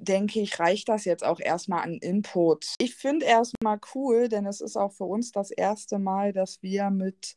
[0.00, 2.66] denke ich, reicht das jetzt auch erstmal an Input.
[2.78, 6.90] Ich finde erstmal cool, denn es ist auch für uns das erste Mal, dass wir
[6.90, 7.36] mit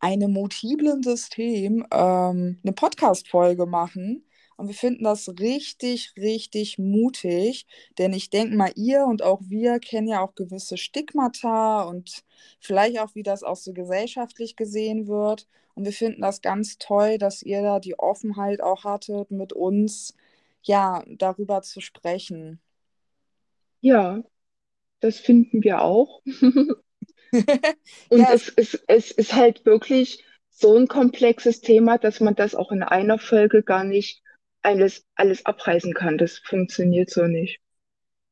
[0.00, 4.24] einem multiplen System ähm, eine Podcast-Folge machen.
[4.56, 7.66] Und wir finden das richtig, richtig mutig,
[7.96, 12.24] denn ich denke mal, ihr und auch wir kennen ja auch gewisse Stigmata und
[12.60, 15.48] vielleicht auch, wie das auch so gesellschaftlich gesehen wird.
[15.74, 20.14] Und wir finden das ganz toll, dass ihr da die Offenheit auch hattet, mit uns
[20.62, 22.60] ja darüber zu sprechen.
[23.80, 24.22] Ja,
[25.00, 26.22] das finden wir auch.
[28.08, 32.54] Und Ja, es, es, es, ist halt wirklich so ein komplexes Thema, dass man das
[32.54, 34.22] auch in einer Folge gar nicht
[34.62, 36.18] alles, alles abreißen kann.
[36.18, 37.60] Das funktioniert so nicht.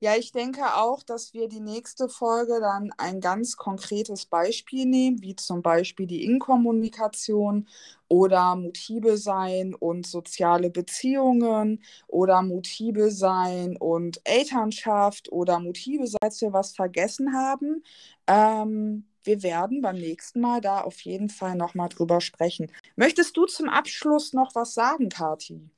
[0.01, 5.23] Ja, ich denke auch, dass wir die nächste Folge dann ein ganz konkretes Beispiel nehmen,
[5.23, 7.67] wie zum Beispiel die Inkommunikation
[8.07, 16.53] oder Motive sein und soziale Beziehungen oder Motive sein und Elternschaft oder Motive dass wir
[16.53, 17.83] was vergessen haben.
[18.29, 22.71] Ähm, wir werden beim nächsten Mal da auf jeden Fall nochmal drüber sprechen.
[22.95, 25.71] Möchtest du zum Abschluss noch was sagen, Kathi?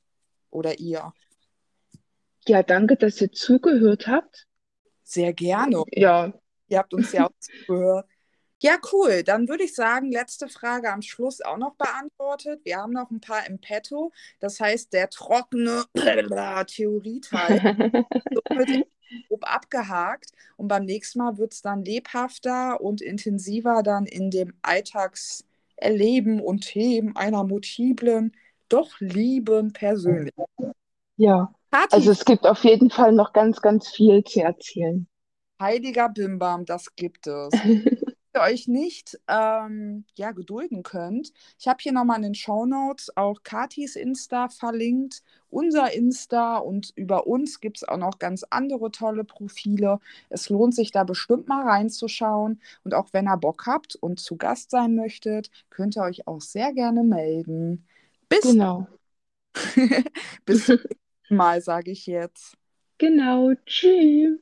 [0.51, 1.11] Oder ihr?
[2.47, 4.47] Ja, danke, dass ihr zugehört habt.
[5.03, 5.83] Sehr gerne.
[5.91, 6.33] Ja,
[6.71, 8.07] Ihr habt uns ja auch zugehört.
[8.61, 9.23] Ja, cool.
[9.23, 12.61] Dann würde ich sagen, letzte Frage am Schluss auch noch beantwortet.
[12.63, 14.13] Wir haben noch ein paar im Petto.
[14.39, 17.59] Das heißt, der trockene Theorieteil
[18.51, 18.87] wird
[19.27, 20.31] grob abgehakt.
[20.55, 26.61] Und beim nächsten Mal wird es dann lebhafter und intensiver dann in dem Alltagserleben und
[26.61, 28.31] Themen einer multiplen,
[28.69, 30.47] doch lieben Persönlichkeit.
[31.17, 31.53] ja.
[31.71, 35.07] Kathi, Also es gibt auf jeden Fall noch ganz, ganz viel zu erzählen.
[35.59, 37.63] heiliger Bimbam, das gibt es.
[38.35, 43.15] ihr euch nicht ähm, ja, gedulden könnt, ich habe hier nochmal in den Show Notes
[43.17, 48.91] auch Katis Insta verlinkt, unser Insta und über uns gibt es auch noch ganz andere
[48.91, 49.99] tolle Profile.
[50.29, 54.37] Es lohnt sich da bestimmt mal reinzuschauen und auch wenn ihr Bock habt und zu
[54.37, 57.85] Gast sein möchtet, könnt ihr euch auch sehr gerne melden.
[58.29, 58.87] Bis, Genau.
[60.45, 60.67] bis
[61.31, 62.57] Mal, sage ich jetzt.
[62.99, 63.53] Genau.
[63.65, 64.39] Tschüss.